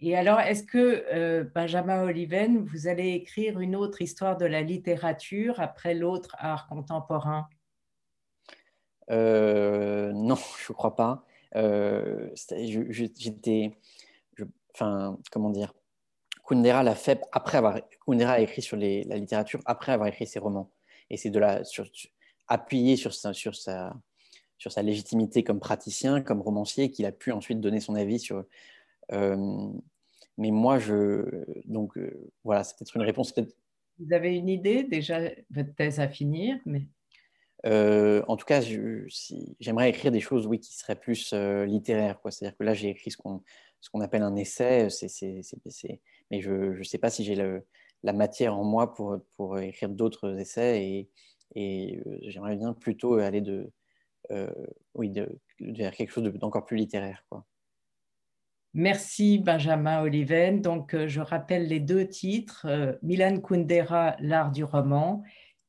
Et 0.03 0.17
alors, 0.17 0.41
est-ce 0.41 0.63
que 0.63 1.05
euh, 1.13 1.45
Benjamin 1.55 2.03
Oliven, 2.03 2.65
vous 2.65 2.87
allez 2.87 3.11
écrire 3.11 3.61
une 3.61 3.77
autre 3.77 4.01
histoire 4.01 4.39
de 4.39 4.47
la 4.47 4.63
littérature 4.63 5.61
après 5.61 5.95
l'autre 5.95 6.35
art 6.39 6.69
contemporain? 6.69 7.49
Euh, 9.11 10.13
Non, 10.13 10.37
je 10.37 10.73
ne 10.73 10.75
crois 10.75 10.97
pas. 10.97 11.27
Euh, 11.57 12.31
j'étais, 12.35 13.73
enfin, 14.75 15.19
comment 15.31 15.51
dire, 15.51 15.75
Kundera 16.49 16.83
l'a 16.83 16.95
fait 16.95 17.23
après 17.33 17.59
avoir, 17.59 17.79
Kundera 18.07 18.33
a 18.33 18.41
écrit 18.41 18.63
sur 18.63 18.79
la 18.79 19.17
littérature 19.17 19.61
après 19.67 19.93
avoir 19.93 20.09
écrit 20.09 20.27
ses 20.27 20.39
romans. 20.39 20.71
Et 21.11 21.19
c'est 21.19 21.31
de 21.31 21.39
la, 21.39 21.63
sur, 21.65 21.87
appuyé 22.49 22.97
sur 22.97 23.13
sa, 23.13 23.35
sur 23.35 23.55
sa, 23.55 23.95
sur 24.57 24.73
sa 24.73 24.83
légitimité 24.83 25.45
comme 25.45 25.61
praticien, 25.61 26.23
comme 26.23 26.41
romancier, 26.41 26.91
qu'il 26.91 27.05
a 27.05 27.13
pu 27.13 27.33
ensuite 27.33 27.61
donner 27.61 27.81
son 27.81 27.97
avis 27.97 28.19
sur 28.19 28.45
mais 30.41 30.51
moi, 30.51 30.79
je. 30.79 31.45
Donc, 31.67 31.97
euh, 31.99 32.33
voilà, 32.45 32.65
c'est 32.65 32.77
peut-être 32.77 32.97
une 32.97 33.03
réponse. 33.03 33.35
Vous 33.99 34.13
avez 34.13 34.37
une 34.37 34.49
idée 34.49 34.85
déjà, 34.85 35.21
votre 35.51 35.75
thèse 35.75 36.01
à 36.01 36.09
finir 36.09 36.59
mais... 36.65 36.89
Euh, 37.67 38.23
en 38.27 38.39
tout 38.39 38.47
cas, 38.47 38.63
j'aimerais 38.63 39.91
écrire 39.91 40.11
des 40.11 40.21
choses, 40.21 40.47
oui, 40.47 40.61
qui 40.61 40.73
seraient 40.73 40.99
plus 40.99 41.35
euh, 41.35 41.67
littéraires. 41.67 42.19
C'est-à-dire 42.31 42.57
que 42.57 42.65
là, 42.65 42.73
j'ai 42.73 42.89
écrit 42.89 43.11
ce 43.11 43.19
qu'on 43.19 43.43
qu'on 43.93 44.01
appelle 44.01 44.23
un 44.23 44.37
essai, 44.37 44.89
mais 46.31 46.41
je 46.41 46.79
ne 46.79 46.83
sais 46.83 46.99
pas 46.99 47.11
si 47.11 47.23
j'ai 47.25 47.35
la 48.03 48.13
matière 48.15 48.57
en 48.57 48.65
moi 48.65 48.95
pour, 48.95 49.19
pour 49.37 49.59
écrire 49.59 49.91
d'autres 49.91 50.39
essais 50.39 50.83
et, 50.83 51.11
et 51.55 52.03
j'aimerais 52.23 52.57
bien 52.57 52.73
plutôt 52.73 53.15
aller 53.15 53.41
de, 53.43 53.71
oui, 54.95 55.11
de, 55.11 55.39
vers 55.61 55.95
quelque 55.95 56.13
chose 56.13 56.25
d'encore 56.25 56.65
plus 56.65 56.77
littéraire. 56.77 57.25
Quoi. 57.29 57.45
Merci 58.73 59.39
Benjamin 59.39 60.03
Oliven. 60.03 60.61
Donc, 60.61 60.95
euh, 60.95 61.09
je 61.09 61.21
rappelle 61.21 61.67
les 61.67 61.81
deux 61.81 62.07
titres, 62.07 62.67
euh, 62.69 62.93
Milan 63.03 63.41
Kundera, 63.41 64.17
L'art 64.21 64.53
du 64.53 64.63
roman, 64.63 65.23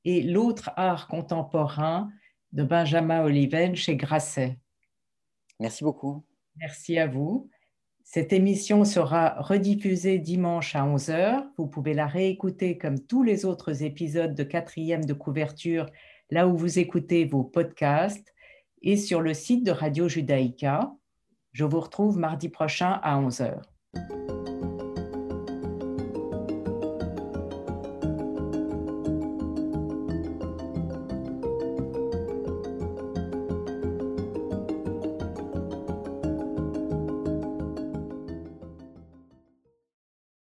et 0.05 0.21
L'autre 0.21 0.71
art 0.75 1.07
contemporain 1.07 2.11
de 2.51 2.63
Benjamin 2.63 3.23
Oliven 3.23 3.75
chez 3.75 3.95
Grasset. 3.95 4.59
Merci 5.59 5.83
beaucoup. 5.83 6.25
Merci 6.57 6.99
à 6.99 7.07
vous. 7.07 7.49
Cette 8.03 8.33
émission 8.33 8.83
sera 8.83 9.41
rediffusée 9.41 10.19
dimanche 10.19 10.75
à 10.75 10.85
11h. 10.85 11.47
Vous 11.57 11.67
pouvez 11.67 11.93
la 11.93 12.07
réécouter 12.07 12.77
comme 12.77 12.99
tous 12.99 13.23
les 13.23 13.45
autres 13.45 13.83
épisodes 13.83 14.35
de 14.35 14.43
quatrième 14.43 15.05
de 15.05 15.13
couverture, 15.13 15.85
là 16.29 16.47
où 16.47 16.57
vous 16.57 16.77
écoutez 16.77 17.25
vos 17.25 17.43
podcasts, 17.43 18.33
et 18.81 18.97
sur 18.97 19.21
le 19.21 19.33
site 19.33 19.63
de 19.63 19.71
Radio 19.71 20.07
Judaïka. 20.07 20.91
Je 21.51 21.65
vous 21.65 21.81
retrouve 21.81 22.17
mardi 22.17 22.47
prochain 22.47 22.99
à 23.03 23.19
11h. 23.19 23.61